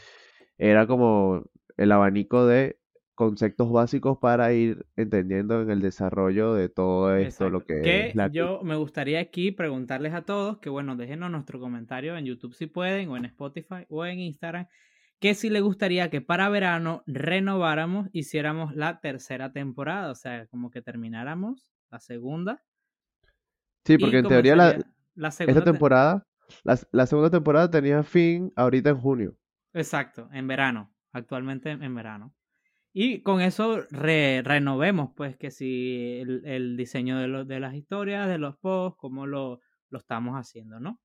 era 0.58 0.88
como 0.88 1.44
el 1.78 1.92
abanico 1.92 2.46
de 2.48 2.80
conceptos 3.18 3.72
básicos 3.72 4.20
para 4.20 4.54
ir 4.54 4.86
entendiendo 4.96 5.62
en 5.62 5.72
el 5.72 5.82
desarrollo 5.82 6.54
de 6.54 6.70
todo 6.70 7.16
esto, 7.16 7.50
lo 7.50 7.66
que 7.66 7.82
Que 7.82 8.08
es 8.10 8.16
la... 8.16 8.28
yo 8.28 8.62
me 8.64 8.76
gustaría 8.76 9.20
aquí 9.20 9.52
preguntarles 9.52 10.14
a 10.14 10.22
todos 10.22 10.60
que, 10.60 10.70
bueno, 10.70 10.96
déjenos 10.96 11.32
nuestro 11.32 11.60
comentario 11.60 12.16
en 12.16 12.26
YouTube 12.26 12.54
si 12.54 12.68
pueden, 12.68 13.10
o 13.10 13.18
en 13.18 13.26
Spotify, 13.26 13.86
o 13.90 14.06
en 14.06 14.20
Instagram, 14.20 14.68
que 15.20 15.34
si 15.34 15.50
les 15.50 15.64
gustaría 15.64 16.12
que 16.12 16.22
para 16.22 16.48
verano 16.50 17.04
renováramos, 17.08 18.08
hiciéramos 18.14 18.76
la 18.76 19.00
tercera 19.00 19.52
temporada, 19.52 20.12
o 20.12 20.16
sea, 20.16 20.46
como 20.46 20.70
que 20.70 20.84
termináramos 20.84 21.72
la 21.92 22.00
segunda. 22.00 22.64
Sí, 23.86 23.98
porque 23.98 24.18
en 24.20 24.28
teoría 24.28 24.56
la, 24.56 25.32
segunda 25.32 25.60
esta 25.60 25.62
te- 25.62 25.72
temporada, 25.72 26.28
la, 26.64 26.78
la 26.92 27.06
segunda 27.06 27.30
temporada 27.30 27.70
tenía 27.72 28.04
fin 28.04 28.52
ahorita 28.56 28.90
en 28.90 28.98
junio. 28.98 29.38
Exacto, 29.74 30.30
en 30.34 30.48
verano, 30.48 30.94
actualmente 31.12 31.72
en 31.72 31.96
verano. 31.96 32.34
Y 32.94 33.22
con 33.22 33.42
eso 33.42 33.82
re- 33.92 34.42
renovemos, 34.44 35.12
pues, 35.16 35.38
que 35.38 35.52
si 35.52 36.20
el, 36.22 36.44
el 36.46 36.78
diseño 36.78 37.20
de, 37.20 37.28
lo- 37.28 37.46
de 37.46 37.60
las 37.60 37.76
historias, 37.76 38.28
de 38.28 38.40
los 38.40 38.58
posts, 38.58 38.98
cómo 39.00 39.28
lo, 39.28 39.62
lo 39.90 40.00
estamos 40.00 40.36
haciendo, 40.36 40.80
¿no? 40.80 41.00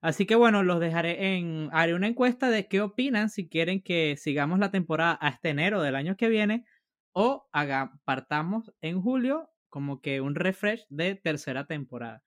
Así 0.00 0.26
que 0.26 0.34
bueno, 0.34 0.62
los 0.62 0.80
dejaré 0.80 1.36
en. 1.36 1.68
Haré 1.72 1.94
una 1.94 2.08
encuesta 2.08 2.50
de 2.50 2.68
qué 2.68 2.80
opinan 2.80 3.28
si 3.30 3.48
quieren 3.48 3.82
que 3.82 4.16
sigamos 4.16 4.58
la 4.58 4.70
temporada 4.70 5.12
hasta 5.14 5.50
enero 5.50 5.82
del 5.82 5.94
año 5.96 6.16
que 6.16 6.28
viene 6.28 6.64
o 7.12 7.48
haga, 7.52 7.92
partamos 8.04 8.72
en 8.80 9.02
julio 9.02 9.50
como 9.70 10.00
que 10.02 10.20
un 10.20 10.34
refresh 10.36 10.86
de 10.90 11.16
tercera 11.16 11.66
temporada. 11.66 12.22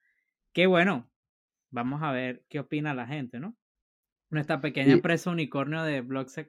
Que 0.52 0.66
bueno, 0.68 1.10
vamos 1.70 2.02
a 2.02 2.12
ver 2.12 2.44
qué 2.50 2.60
opina 2.60 2.94
la 2.94 3.06
gente, 3.06 3.40
¿no? 3.40 3.56
Nuestra 4.30 4.60
pequeña 4.60 4.92
Y- 4.92 4.94
empresa 4.94 5.30
unicornio 5.30 5.82
de 5.84 6.02
blog 6.02 6.28
se 6.30 6.46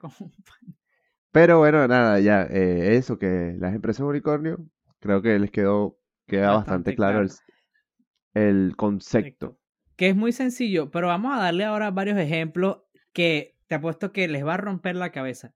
Pero 1.32 1.58
bueno, 1.58 1.86
nada, 1.88 2.18
ya, 2.20 2.44
eh, 2.44 2.96
eso 2.96 3.18
que 3.18 3.54
las 3.58 3.74
empresas 3.74 4.06
unicornio, 4.06 4.66
creo 5.00 5.20
que 5.22 5.38
les 5.38 5.50
quedó, 5.50 5.98
queda 6.26 6.50
bastante, 6.52 6.94
Bastante 6.94 6.94
claro 6.94 7.20
el, 7.20 7.30
el 8.34 8.76
concepto. 8.76 9.58
que 9.96 10.08
es 10.08 10.16
muy 10.16 10.32
sencillo, 10.32 10.90
pero 10.90 11.08
vamos 11.08 11.34
a 11.36 11.42
darle 11.42 11.64
ahora 11.64 11.90
varios 11.90 12.18
ejemplos 12.18 12.82
que 13.12 13.56
te 13.66 13.74
apuesto 13.76 14.12
que 14.12 14.28
les 14.28 14.44
va 14.46 14.54
a 14.54 14.58
romper 14.58 14.96
la 14.96 15.12
cabeza. 15.12 15.54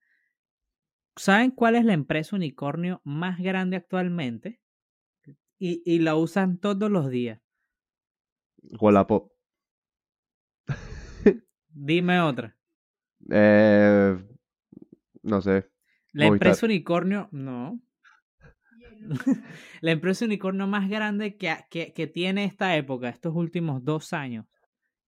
¿Saben 1.15 1.53
cuál 1.53 1.77
es 1.77 1.85
la 1.85 1.93
empresa 1.93 2.35
unicornio 2.35 3.01
más 3.05 3.39
grande 3.39 3.77
actualmente? 3.77 4.60
Y, 5.61 5.81
y 5.85 6.01
la 6.01 6.17
usan 6.17 6.59
todos 6.59 6.91
los 6.91 7.09
días. 7.09 7.41
Wallapop. 8.81 9.31
Dime 11.75 12.21
otra. 12.21 12.57
Eh, 13.31 14.17
no 15.23 15.41
sé. 15.41 15.71
La 16.13 16.27
Movistar. 16.27 16.59
empresa 16.59 16.67
unicornio, 16.67 17.29
no. 17.33 17.81
la 19.81 19.91
empresa 19.93 20.25
unicornio 20.25 20.67
más 20.67 20.89
grande 20.89 21.37
que, 21.37 21.55
que, 21.71 21.93
que 21.93 22.07
tiene 22.07 22.45
esta 22.45 22.77
época, 22.77 23.09
estos 23.09 23.35
últimos 23.35 23.85
dos 23.85 24.13
años, 24.13 24.47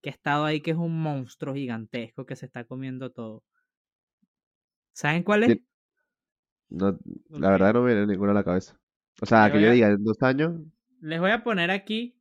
que 0.02 0.10
ha 0.10 0.12
estado 0.12 0.44
ahí, 0.44 0.60
que 0.60 0.72
es 0.72 0.76
un 0.76 1.02
monstruo 1.02 1.54
gigantesco 1.54 2.26
que 2.26 2.36
se 2.36 2.46
está 2.46 2.64
comiendo 2.64 3.12
todo. 3.12 3.44
¿Saben 4.92 5.22
cuál 5.22 5.44
es? 5.44 5.58
No, 6.70 6.98
la 7.28 7.50
verdad 7.50 7.74
no 7.74 7.82
me 7.82 7.92
viene 7.94 8.06
ninguna 8.06 8.32
a 8.32 8.34
la 8.34 8.44
cabeza. 8.44 8.80
O 9.20 9.26
sea, 9.26 9.50
que 9.52 9.60
yo 9.60 9.68
a- 9.68 9.72
diga 9.72 9.88
en 9.88 10.02
dos 10.04 10.20
años, 10.22 10.52
Les 11.00 11.20
voy 11.20 11.30
a 11.32 11.42
poner 11.42 11.70
aquí 11.70 12.18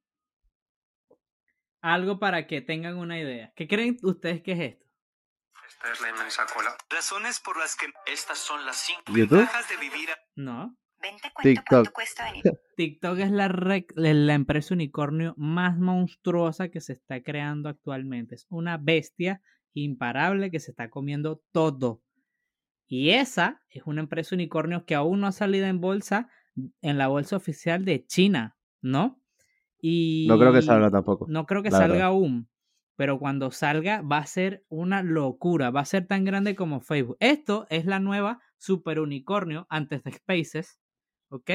algo 1.82 2.20
para 2.20 2.48
que 2.48 2.62
tengan 2.62 2.98
una 2.98 3.20
idea. 3.20 3.52
¿Qué 3.56 3.68
creen 3.68 3.98
ustedes 4.04 4.42
que 4.42 4.52
es 4.54 4.60
esto? 4.60 4.86
Esta 5.68 5.92
es 5.94 6.02
la 6.02 6.10
inmensa 6.10 6.46
cola. 6.54 6.76
Razones 6.90 7.40
por 7.40 7.58
las 7.58 7.76
que 7.76 7.88
estas 8.12 8.38
son 8.38 8.66
las 8.66 8.78
cinco 8.78 9.02
¿YouTube? 9.16 9.38
ventajas 9.40 9.70
de 9.70 9.78
vivir 9.78 10.10
a- 10.12 10.18
No. 10.36 10.78
Ven, 11.02 11.16
te 11.16 11.32
cuento 11.32 11.42
TikTok. 11.50 11.68
cuánto 11.70 11.94
cuesta 11.94 12.26
venir. 12.26 12.44
TikTok 12.78 13.18
es 13.20 13.32
la, 13.32 13.48
rec- 13.50 13.94
la 13.96 14.34
empresa 14.36 14.74
unicornio 14.76 15.34
más 15.38 15.78
monstruosa 15.80 16.70
que 16.70 16.82
se 16.82 16.94
está 16.94 17.24
creando 17.24 17.70
actualmente. 17.70 18.36
Es 18.36 18.46
una 18.50 18.78
bestia 18.78 19.42
imparable 19.74 20.52
que 20.52 20.60
se 20.60 20.72
está 20.72 20.90
comiendo 20.92 21.42
todo. 21.52 22.04
Y 22.86 23.12
esa 23.12 23.64
es 23.70 23.84
una 23.86 24.02
empresa 24.02 24.36
unicornio 24.36 24.86
que 24.86 24.94
aún 24.94 25.22
no 25.22 25.28
ha 25.28 25.32
salido 25.32 25.66
en 25.66 25.80
bolsa, 25.82 26.30
en 26.82 26.98
la 26.98 27.08
bolsa 27.08 27.36
oficial 27.38 27.86
de 27.86 28.06
China, 28.06 28.58
¿no? 28.82 29.22
Y 29.82 30.26
no 30.30 30.38
creo 30.38 30.54
que 30.54 30.62
salga 30.62 30.92
tampoco. 30.92 31.26
No 31.30 31.46
creo 31.46 31.64
que 31.64 31.72
salga 31.72 31.88
verdad. 31.88 32.08
aún. 32.08 32.48
Pero 32.98 33.18
cuando 33.18 33.50
salga 33.52 34.02
va 34.02 34.20
a 34.20 34.26
ser 34.28 34.64
una 34.70 35.02
locura. 35.02 35.72
Va 35.72 35.80
a 35.82 35.86
ser 35.86 36.06
tan 36.06 36.24
grande 36.24 36.56
como 36.56 36.82
Facebook. 36.82 37.18
Esto 37.20 37.66
es 37.70 37.86
la 37.86 38.00
nueva 38.00 38.42
super 38.58 39.00
unicornio 39.00 39.66
antes 39.70 40.04
de 40.04 40.12
Spaces. 40.12 40.80
¿Ok? 41.30 41.50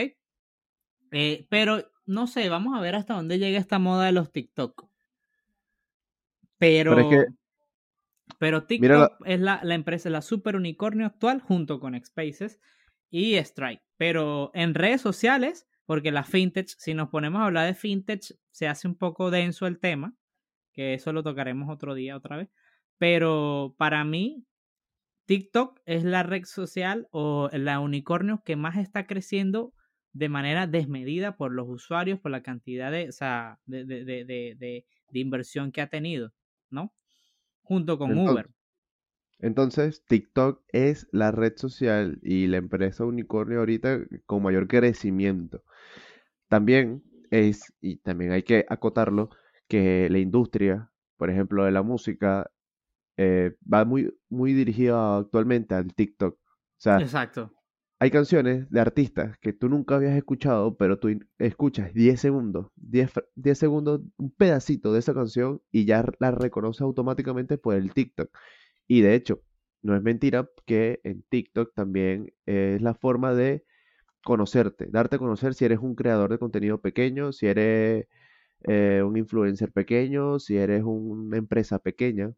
Eh, 1.13 1.47
pero 1.49 1.89
no 2.05 2.27
sé, 2.27 2.49
vamos 2.49 2.77
a 2.77 2.81
ver 2.81 2.97
hasta 2.97 3.15
dónde 3.15 3.39
llega 3.39 3.59
esta 3.59 3.79
moda 3.79 4.07
de 4.07 4.13
los 4.13 4.33
TikTok. 4.33 4.89
Pero. 6.59 6.97
Pero 6.97 7.01
es 7.11 7.17
que- 7.27 7.33
pero 8.39 8.65
TikTok 8.65 8.91
la- 8.91 9.17
es 9.25 9.41
la, 9.41 9.61
la 9.63 9.75
empresa, 9.75 10.11
la 10.11 10.21
super 10.21 10.57
unicornio 10.57 11.07
actual 11.07 11.41
junto 11.41 11.79
con 11.79 11.95
Spaces 12.05 12.59
y 13.11 13.37
Strike. 13.37 13.83
Pero 13.97 14.51
en 14.55 14.75
redes 14.75 15.01
sociales, 15.01 15.67
porque 15.87 16.13
la 16.13 16.25
fintech, 16.25 16.69
si 16.79 16.95
nos 16.95 17.09
ponemos 17.09 17.41
a 17.41 17.47
hablar 17.47 17.67
de 17.67 17.75
fintech, 17.75 18.37
se 18.51 18.69
hace 18.69 18.89
un 18.89 18.97
poco 18.97 19.31
denso 19.31 19.67
el 19.67 19.79
tema, 19.79 20.15
que 20.73 20.95
eso 20.95 21.13
lo 21.13 21.23
tocaremos 21.23 21.71
otro 21.71 21.95
día 21.95 22.17
otra 22.17 22.37
vez. 22.37 22.49
Pero 22.99 23.75
para 23.79 24.05
mí, 24.05 24.45
TikTok 25.27 25.81
es 25.87 26.05
la 26.05 26.23
red 26.23 26.45
social 26.45 27.09
o 27.11 27.49
la 27.53 27.81
unicornio 27.81 28.43
que 28.45 28.57
más 28.57 28.77
está 28.77 29.07
creciendo 29.07 29.73
de 30.13 30.29
manera 30.29 30.67
desmedida 30.67 31.37
por 31.37 31.53
los 31.53 31.69
usuarios, 31.69 32.19
por 32.21 32.31
la 32.31 32.43
cantidad 32.43 32.91
de, 32.91 33.09
o 33.09 33.13
sea, 33.13 33.59
de, 33.67 33.85
de, 33.85 34.05
de, 34.25 34.85
inversión 35.13 35.73
que 35.73 35.83
ha 35.83 35.89
tenido, 35.89 36.33
¿no? 36.71 36.95
Junto 37.63 37.99
con 37.99 38.17
Uber. 38.17 38.49
Entonces, 39.39 40.05
TikTok 40.07 40.63
es 40.69 41.09
la 41.13 41.31
red 41.33 41.55
social 41.57 42.19
y 42.23 42.47
la 42.47 42.57
empresa 42.59 43.05
unicornio 43.05 43.61
ahorita 43.61 44.01
con 44.27 44.43
mayor 44.43 44.67
crecimiento. 44.69 45.63
También 46.49 47.03
es, 47.31 47.73
y 47.81 47.97
también 47.99 48.33
hay 48.33 48.43
que 48.43 48.67
acotarlo, 48.69 49.31
que 49.69 50.09
la 50.11 50.19
industria, 50.19 50.91
por 51.17 51.31
ejemplo, 51.31 51.65
de 51.65 51.73
la 51.73 51.83
música, 51.83 52.51
eh, 53.17 53.57
va 53.73 53.85
muy, 53.85 54.15
muy 54.29 54.55
dirigida 54.55 55.19
actualmente 55.19 55.75
al 55.75 55.95
TikTok. 55.95 56.35
O 56.37 56.41
sea, 56.79 56.99
Exacto. 57.01 57.51
hay 57.99 58.11
canciones 58.11 58.69
de 58.71 58.81
artistas 58.81 59.39
que 59.39 59.53
tú 59.53 59.69
nunca 59.69 59.97
habías 59.97 60.15
escuchado, 60.17 60.77
pero 60.77 60.99
tú 60.99 61.09
escuchas 61.39 61.95
10 61.95 62.21
segundos, 62.21 62.69
10, 62.77 63.11
fra- 63.11 63.25
10 63.35 63.59
segundos, 63.59 64.03
un 64.19 64.31
pedacito 64.31 64.93
de 64.93 64.99
esa 65.01 65.15
canción 65.15 65.63
y 65.73 65.87
ya 65.87 66.05
la 66.21 66.31
reconoces 66.31 66.83
automáticamente 66.83 67.57
por 67.59 67.75
el 67.75 67.93
TikTok. 67.93 68.31
Y 68.89 69.01
de 69.03 69.15
hecho, 69.15 69.43
no 69.83 69.97
es 69.97 70.03
mentira 70.03 70.49
que 70.67 71.01
en 71.05 71.23
TikTok 71.23 71.75
también 71.75 72.33
es 72.47 72.81
la 72.83 72.95
forma 72.95 73.35
de 73.35 73.65
conocerte, 74.25 74.87
darte 74.91 75.17
a 75.17 75.19
conocer 75.21 75.55
si 75.55 75.65
eres 75.65 75.79
un 75.81 75.95
creador 75.95 76.31
de 76.33 76.39
contenido 76.39 76.81
pequeño, 76.81 77.33
si 77.33 77.47
eres 77.47 78.07
eh, 78.65 79.03
un 79.05 79.17
influencer 79.17 79.73
pequeño, 79.73 80.39
si 80.39 80.57
eres 80.57 80.83
una 80.85 81.37
empresa 81.39 81.79
pequeña, 81.79 82.33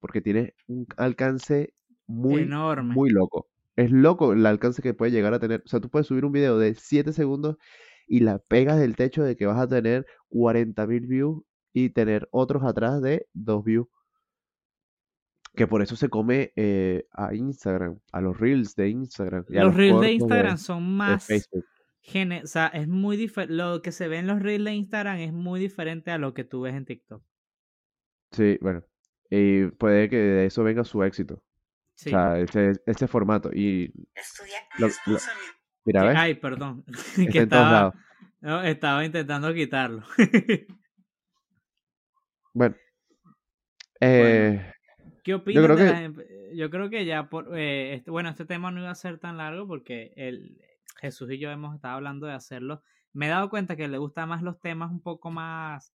porque 0.00 0.20
tienes 0.20 0.52
un 0.68 0.86
alcance 0.96 1.74
muy, 2.06 2.42
Enorme. 2.42 2.94
muy 2.94 3.10
loco. 3.10 3.48
Es 3.76 3.90
loco 3.90 4.32
el 4.32 4.44
alcance 4.46 4.82
que 4.82 4.94
puede 4.94 5.12
llegar 5.12 5.34
a 5.34 5.40
tener. 5.40 5.62
O 5.64 5.68
sea, 5.68 5.80
tú 5.80 5.90
puedes 5.90 6.06
subir 6.08 6.24
un 6.24 6.32
video 6.32 6.58
de 6.58 6.74
7 6.74 7.12
segundos 7.12 7.56
y 8.06 8.20
la 8.20 8.38
pegas 8.38 8.78
del 8.78 8.96
techo 8.96 9.22
de 9.24 9.36
que 9.36 9.46
vas 9.46 9.58
a 9.60 9.68
tener 9.68 10.06
40.000 10.28 11.06
views 11.06 11.42
y 11.72 11.90
tener 11.90 12.28
otros 12.32 12.64
atrás 12.64 13.00
de 13.02 13.28
2 13.34 13.64
views. 13.64 13.88
Que 15.54 15.66
por 15.66 15.82
eso 15.82 15.96
se 15.96 16.08
come 16.08 16.52
eh, 16.56 17.06
a 17.12 17.34
Instagram, 17.34 17.98
a 18.12 18.20
los 18.20 18.38
reels 18.38 18.74
de 18.74 18.88
Instagram. 18.88 19.44
Los 19.48 19.74
reels 19.74 20.00
de 20.00 20.12
Instagram 20.12 20.56
son 20.58 20.96
más 20.96 21.28
o 21.30 22.46
sea, 22.46 22.66
es 22.68 22.88
muy 22.88 23.16
diferente. 23.16 23.54
Lo 23.54 23.80
que 23.82 23.92
se 23.92 24.08
ve 24.08 24.18
en 24.18 24.26
los 24.26 24.40
reels 24.40 24.64
de 24.64 24.74
Instagram 24.74 25.18
es 25.18 25.32
muy 25.32 25.60
diferente 25.60 26.10
a 26.10 26.18
lo 26.18 26.34
que 26.34 26.44
tú 26.44 26.62
ves 26.62 26.74
en 26.74 26.84
TikTok. 26.84 27.22
Sí, 28.32 28.58
bueno. 28.60 28.82
Y 29.30 29.66
puede 29.66 30.08
que 30.08 30.16
de 30.16 30.46
eso 30.46 30.64
venga 30.64 30.84
su 30.84 31.02
éxito. 31.02 31.42
Sí. 31.94 32.08
O 32.08 32.12
sea, 32.12 32.38
ese, 32.38 32.72
ese 32.86 33.06
formato. 33.06 33.50
Y 33.52 33.92
Estudia. 34.14 34.58
lo- 34.78 34.88
lo- 35.06 35.18
mira, 35.84 36.04
¿ves? 36.04 36.16
Ay, 36.16 36.34
perdón. 36.34 36.84
Que 37.32 37.38
estaba, 37.40 37.70
lados. 37.70 37.94
no, 38.40 38.62
estaba 38.62 39.04
intentando 39.04 39.52
quitarlo. 39.54 40.02
Bueno. 42.54 42.76
Eh, 44.00 44.72
¿Qué 45.22 45.34
opinas 45.34 45.64
creo 45.64 45.76
de 45.76 45.84
que- 45.84 45.90
las 45.90 46.02
em- 46.02 46.16
Yo 46.54 46.70
creo 46.70 46.90
que 46.90 47.04
ya 47.04 47.28
por 47.30 47.56
eh, 47.56 47.94
este- 47.94 48.10
bueno, 48.10 48.28
este 48.28 48.44
tema 48.44 48.70
no 48.70 48.80
iba 48.80 48.90
a 48.90 48.94
ser 48.94 49.18
tan 49.18 49.36
largo 49.36 49.66
porque 49.66 50.12
el 50.16 50.58
Jesús 51.00 51.30
y 51.30 51.38
yo 51.38 51.50
hemos 51.50 51.74
estado 51.74 51.94
hablando 51.96 52.26
de 52.26 52.34
hacerlo. 52.34 52.82
Me 53.12 53.26
he 53.26 53.30
dado 53.30 53.50
cuenta 53.50 53.76
que 53.76 53.88
le 53.88 53.98
gustan 53.98 54.28
más 54.28 54.42
los 54.42 54.60
temas 54.60 54.90
un 54.90 55.00
poco 55.02 55.30
más 55.30 55.92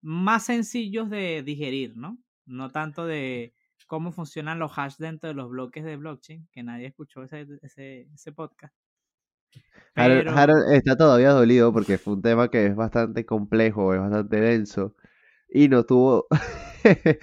más 0.00 0.44
sencillos 0.46 1.10
de 1.10 1.42
digerir, 1.42 1.96
¿no? 1.96 2.18
No 2.46 2.70
tanto 2.70 3.04
de 3.06 3.54
cómo 3.86 4.12
funcionan 4.12 4.58
los 4.58 4.72
hash 4.78 4.96
dentro 4.98 5.28
de 5.28 5.34
los 5.34 5.48
bloques 5.50 5.84
de 5.84 5.96
blockchain, 5.96 6.48
que 6.52 6.62
nadie 6.62 6.86
escuchó 6.86 7.24
ese, 7.24 7.46
ese, 7.62 8.08
ese 8.14 8.32
podcast. 8.32 8.74
Harold, 9.94 10.24
Pero- 10.24 10.36
Harold 10.36 10.72
está 10.74 10.96
todavía 10.96 11.30
dolido 11.30 11.72
porque 11.72 11.98
fue 11.98 12.14
un 12.14 12.22
tema 12.22 12.48
que 12.48 12.66
es 12.66 12.76
bastante 12.76 13.24
complejo, 13.26 13.94
es 13.94 14.00
bastante 14.00 14.40
denso. 14.40 14.94
Y 15.50 15.68
no 15.68 15.84
tuvo, 15.84 16.26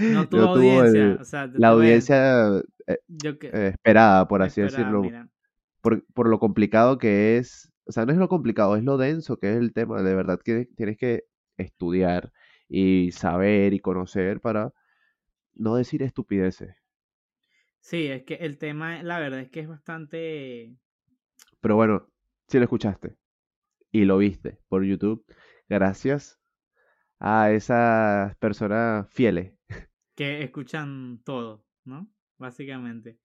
no 0.08 0.28
tuvo 0.30 0.42
no 0.42 0.52
tuvo 0.52 0.84
audiencia. 0.84 1.18
el- 1.18 1.20
o 1.20 1.26
sea, 1.26 1.52
te- 1.52 1.62
la 1.62 1.70
audiencia 1.70 2.62
eh, 2.88 3.00
que- 3.40 3.54
eh, 3.54 3.68
esperada, 3.74 4.28
por 4.28 4.42
así 4.42 4.62
decirlo. 4.62 5.16
por, 5.82 6.06
por 6.14 6.30
lo 6.30 6.40
complicado 6.40 6.98
que 7.00 7.38
es, 7.38 7.72
o 7.86 7.92
sea, 7.92 8.06
no 8.06 8.14
es 8.14 8.18
lo 8.20 8.30
complicado, 8.30 8.76
es 8.78 8.84
lo 8.84 8.98
denso 8.98 9.38
que 9.38 9.52
es 9.54 9.58
el 9.58 9.74
tema, 9.74 10.04
de 10.04 10.16
verdad 10.16 10.40
que 10.44 10.68
tienes 10.78 10.98
que 10.98 11.26
estudiar 11.58 12.32
y 12.70 13.12
saber 13.14 13.74
y 13.74 13.80
conocer 13.82 14.42
para 14.42 14.74
no 15.56 15.76
decir 15.78 16.04
estupideces. 16.04 16.76
Sí, 17.80 18.08
es 18.08 18.24
que 18.24 18.36
el 18.36 18.58
tema, 18.58 19.02
la 19.04 19.20
verdad 19.20 19.40
es 19.42 19.50
que 19.50 19.62
es 19.62 19.68
bastante 19.70 20.76
Pero 21.60 21.76
bueno, 21.76 22.08
si 22.48 22.58
lo 22.60 22.64
escuchaste 22.64 23.18
y 23.92 24.06
lo 24.06 24.18
viste 24.18 24.60
por 24.70 24.84
YouTube, 24.86 25.26
gracias 25.70 26.40
a 27.28 27.52
esas 27.52 28.36
personas 28.38 29.08
fieles 29.12 29.54
que 30.16 30.44
escuchan 30.44 31.24
todo, 31.26 31.66
¿no? 31.84 32.08
Básicamente. 32.38 33.20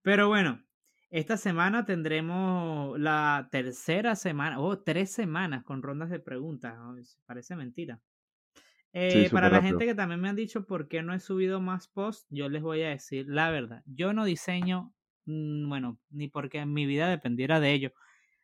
Pero 0.00 0.28
bueno, 0.28 0.64
esta 1.10 1.36
semana 1.36 1.84
tendremos 1.84 2.98
la 2.98 3.48
tercera 3.52 4.16
semana, 4.16 4.60
o 4.60 4.78
tres 4.78 5.12
semanas 5.12 5.62
con 5.62 5.82
rondas 5.82 6.08
de 6.08 6.20
preguntas. 6.20 6.74
Parece 7.26 7.54
mentira. 7.54 8.00
Eh, 8.94 9.28
para 9.30 9.50
la 9.50 9.60
gente 9.60 9.84
que 9.84 9.94
también 9.94 10.22
me 10.22 10.30
han 10.30 10.36
dicho 10.36 10.64
por 10.64 10.88
qué 10.88 11.02
no 11.02 11.12
he 11.12 11.20
subido 11.20 11.60
más 11.60 11.88
posts, 11.88 12.26
yo 12.30 12.48
les 12.48 12.62
voy 12.62 12.80
a 12.80 12.88
decir 12.88 13.26
la 13.28 13.50
verdad. 13.50 13.82
Yo 13.84 14.14
no 14.14 14.24
diseño, 14.24 14.94
mm, 15.26 15.68
bueno, 15.68 16.00
ni 16.08 16.28
porque 16.28 16.64
mi 16.64 16.86
vida 16.86 17.10
dependiera 17.10 17.60
de 17.60 17.74
ello. 17.74 17.92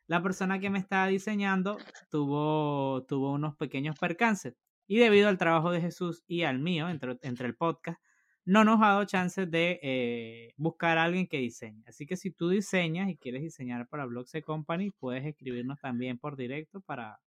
La 0.05 0.21
persona 0.21 0.59
que 0.59 0.69
me 0.69 0.77
estaba 0.77 1.07
diseñando 1.07 1.79
tuvo, 2.11 3.03
tuvo 3.07 3.31
unos 3.31 3.55
pequeños 3.55 3.97
percances 3.97 4.55
y 4.91 4.97
debido 4.97 5.29
al 5.29 5.37
trabajo 5.37 5.71
de 5.71 5.79
Jesús 5.79 6.21
y 6.27 6.43
al 6.43 6.59
mío, 6.59 6.89
entre, 6.89 7.17
entre 7.21 7.47
el 7.47 7.55
podcast, 7.55 7.97
no 8.43 8.65
nos 8.65 8.81
ha 8.81 8.87
dado 8.87 9.05
chance 9.05 9.45
de 9.45 9.79
eh, 9.81 10.53
buscar 10.57 10.97
a 10.97 11.05
alguien 11.05 11.27
que 11.27 11.37
diseñe. 11.37 11.81
Así 11.87 12.05
que 12.05 12.17
si 12.17 12.29
tú 12.29 12.49
diseñas 12.49 13.09
y 13.09 13.15
quieres 13.15 13.41
diseñar 13.41 13.87
para 13.87 14.05
Blogs 14.05 14.33
Company, 14.45 14.91
puedes 14.91 15.25
escribirnos 15.25 15.79
también 15.79 16.17
por 16.17 16.35
directo 16.35 16.81
para 16.81 17.21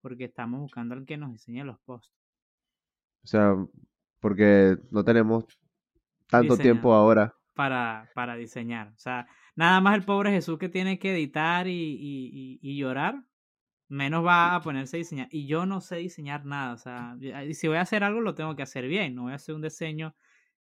porque 0.00 0.26
estamos 0.26 0.60
buscando 0.60 0.94
al 0.94 1.04
que 1.04 1.16
nos 1.16 1.32
diseñe 1.32 1.64
los 1.64 1.80
posts. 1.80 2.14
O 3.24 3.26
sea, 3.26 3.56
porque 4.20 4.76
no 4.92 5.02
tenemos 5.02 5.46
tanto 6.28 6.56
tiempo 6.56 6.94
ahora. 6.94 7.34
Para, 7.54 8.08
para 8.14 8.36
diseñar. 8.36 8.92
O 8.94 8.98
sea, 8.98 9.26
nada 9.56 9.80
más 9.80 9.96
el 9.96 10.04
pobre 10.04 10.30
Jesús 10.30 10.56
que 10.56 10.68
tiene 10.68 11.00
que 11.00 11.14
editar 11.14 11.66
y, 11.66 11.72
y, 11.72 12.60
y, 12.62 12.78
llorar, 12.78 13.24
menos 13.90 14.24
va 14.24 14.54
a 14.54 14.62
ponerse 14.62 14.96
a 14.96 14.98
diseñar. 14.98 15.28
Y 15.30 15.46
yo 15.46 15.66
no 15.66 15.80
sé 15.80 15.96
diseñar 15.96 16.46
nada. 16.46 16.74
O 16.74 16.78
sea, 16.78 17.16
si 17.52 17.68
voy 17.68 17.76
a 17.76 17.82
hacer 17.82 18.04
algo, 18.04 18.20
lo 18.20 18.34
tengo 18.34 18.56
que 18.56 18.62
hacer 18.62 18.86
bien. 18.86 19.14
No 19.14 19.24
voy 19.24 19.32
a 19.32 19.36
hacer 19.36 19.54
un 19.54 19.62
diseño 19.62 20.14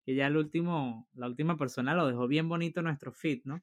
que 0.04 0.16
ya 0.16 0.28
el 0.28 0.36
último, 0.36 1.08
la 1.14 1.28
última 1.28 1.56
persona 1.56 1.94
lo 1.94 2.08
dejó 2.08 2.28
bien 2.28 2.50
bonito 2.50 2.82
nuestro 2.82 3.14
feed, 3.14 3.42
¿no? 3.46 3.62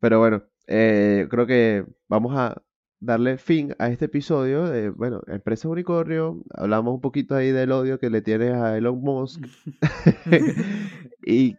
Pero 0.00 0.18
bueno, 0.18 0.42
eh, 0.66 1.28
creo 1.30 1.46
que 1.46 1.86
vamos 2.08 2.36
a 2.36 2.62
darle 3.00 3.38
fin 3.38 3.74
a 3.78 3.88
este 3.88 4.06
episodio 4.06 4.64
de, 4.64 4.90
bueno, 4.90 5.22
Empresa 5.28 5.68
Unicornio. 5.68 6.42
Hablamos 6.50 6.94
un 6.94 7.00
poquito 7.00 7.36
ahí 7.36 7.52
del 7.52 7.72
odio 7.72 7.98
que 7.98 8.10
le 8.10 8.20
tienes 8.20 8.54
a 8.54 8.76
Elon 8.76 9.00
Musk. 9.00 9.46
y 11.24 11.56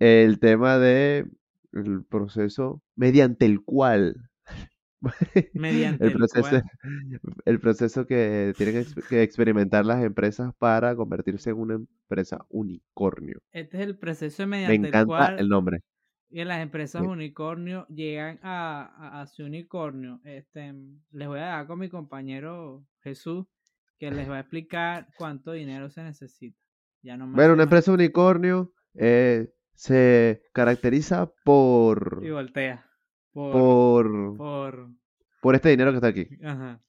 el 0.00 0.40
tema 0.40 0.78
de 0.78 1.30
el 1.72 2.04
proceso 2.04 2.82
mediante 2.96 3.46
el 3.46 3.62
cual 3.62 4.29
mediante 5.54 6.04
el 6.04 6.12
proceso 6.12 6.62
el 7.44 7.60
proceso 7.60 8.06
que 8.06 8.52
tienen 8.56 8.84
que 9.08 9.22
experimentar 9.22 9.86
las 9.86 10.02
empresas 10.04 10.54
para 10.58 10.94
convertirse 10.94 11.50
en 11.50 11.56
una 11.56 11.74
empresa 11.74 12.44
unicornio. 12.48 13.40
Este 13.52 13.78
es 13.78 13.84
el 13.84 13.98
proceso 13.98 14.46
mediante 14.46 14.78
Me 14.78 14.88
encanta 14.88 15.36
el 15.36 15.48
nombre. 15.48 15.80
Y 16.32 16.44
las 16.44 16.60
empresas 16.60 17.02
unicornio 17.02 17.86
llegan 17.88 18.38
a, 18.42 19.20
a, 19.20 19.26
su 19.26 19.44
unicornio. 19.44 20.20
Este, 20.22 20.72
les 21.10 21.26
voy 21.26 21.40
a 21.40 21.46
dar 21.46 21.66
con 21.66 21.80
mi 21.80 21.88
compañero 21.88 22.84
Jesús 23.02 23.46
que 23.98 24.10
les 24.10 24.30
va 24.30 24.36
a 24.36 24.40
explicar 24.40 25.08
cuánto 25.18 25.52
dinero 25.52 25.90
se 25.90 26.02
necesita. 26.02 26.58
Ya 27.02 27.16
no 27.16 27.26
bueno, 27.32 27.54
una 27.54 27.64
empresa 27.64 27.92
unicornio 27.92 28.72
eh, 28.94 29.50
se 29.74 30.42
caracteriza 30.52 31.32
por... 31.44 32.20
Y 32.22 32.30
voltea. 32.30 32.89
Por... 33.32 34.36
Por... 34.36 34.88
por, 35.40 35.54
este 35.54 35.70
dinero 35.70 35.90
que 35.90 35.96
está 35.96 36.08
aquí. 36.08 36.28
Ajá. 36.42 36.80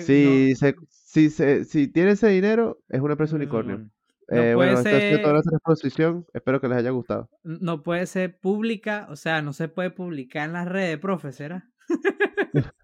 si, 0.00 0.54
se, 0.54 0.74
si, 0.88 1.30
se, 1.30 1.64
si 1.64 1.88
tiene 1.88 2.12
ese 2.12 2.28
dinero, 2.28 2.78
es 2.88 3.00
una 3.00 3.12
empresa 3.12 3.36
unicornio. 3.36 3.90
Eh, 4.28 4.54
bueno, 4.54 4.78
esta 4.78 4.88
ha 4.88 5.20
toda 5.20 5.34
nuestra 5.34 5.56
exposición. 5.56 6.26
Espero 6.32 6.60
que 6.60 6.68
les 6.68 6.78
haya 6.78 6.90
gustado. 6.90 7.28
No 7.42 7.82
puede 7.82 8.06
ser 8.06 8.38
pública, 8.38 9.06
o 9.10 9.16
sea, 9.16 9.42
no 9.42 9.52
se 9.52 9.68
puede 9.68 9.90
publicar 9.90 10.46
en 10.46 10.54
las 10.54 10.66
redes, 10.66 10.98
profesora. 10.98 11.68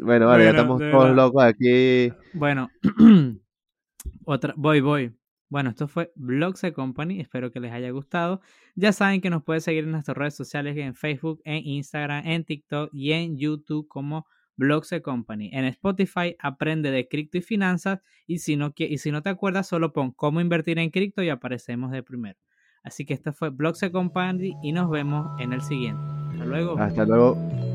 bueno, 0.00 0.26
vale, 0.26 0.44
ya 0.44 0.50
estamos 0.50 0.78
todos 0.78 1.16
locos 1.16 1.42
aquí. 1.42 2.12
Bueno, 2.34 2.68
otra, 4.24 4.54
voy, 4.56 4.80
voy. 4.80 5.16
Bueno, 5.48 5.70
esto 5.70 5.86
fue 5.86 6.12
Blogs 6.16 6.62
Company. 6.74 7.20
Espero 7.20 7.52
que 7.52 7.60
les 7.60 7.72
haya 7.72 7.90
gustado. 7.90 8.40
Ya 8.74 8.92
saben 8.92 9.20
que 9.20 9.30
nos 9.30 9.44
pueden 9.44 9.60
seguir 9.60 9.84
en 9.84 9.92
nuestras 9.92 10.16
redes 10.16 10.34
sociales, 10.34 10.76
en 10.76 10.94
Facebook, 10.94 11.40
en 11.44 11.66
Instagram, 11.66 12.26
en 12.26 12.44
TikTok 12.44 12.90
y 12.92 13.12
en 13.12 13.36
YouTube 13.38 13.86
como 13.88 14.26
Blogs 14.56 14.94
Company. 15.02 15.50
En 15.52 15.64
Spotify 15.66 16.34
aprende 16.38 16.90
de 16.90 17.08
cripto 17.08 17.38
y 17.38 17.42
finanzas 17.42 18.00
y 18.26 18.38
si 18.38 18.56
no, 18.56 18.72
y 18.76 18.98
si 18.98 19.10
no 19.10 19.22
te 19.22 19.28
acuerdas 19.28 19.68
solo 19.68 19.92
pon 19.92 20.12
cómo 20.12 20.40
invertir 20.40 20.78
en 20.78 20.90
cripto 20.90 21.22
y 21.22 21.28
aparecemos 21.28 21.92
de 21.92 22.02
primero. 22.02 22.38
Así 22.82 23.04
que 23.04 23.14
esto 23.14 23.32
fue 23.32 23.50
Blogs 23.50 23.80
Company 23.92 24.54
y 24.62 24.72
nos 24.72 24.90
vemos 24.90 25.28
en 25.40 25.52
el 25.52 25.60
siguiente. 25.60 26.02
Hasta 26.32 26.44
luego. 26.44 26.78
Hasta 26.78 27.04
luego. 27.04 27.65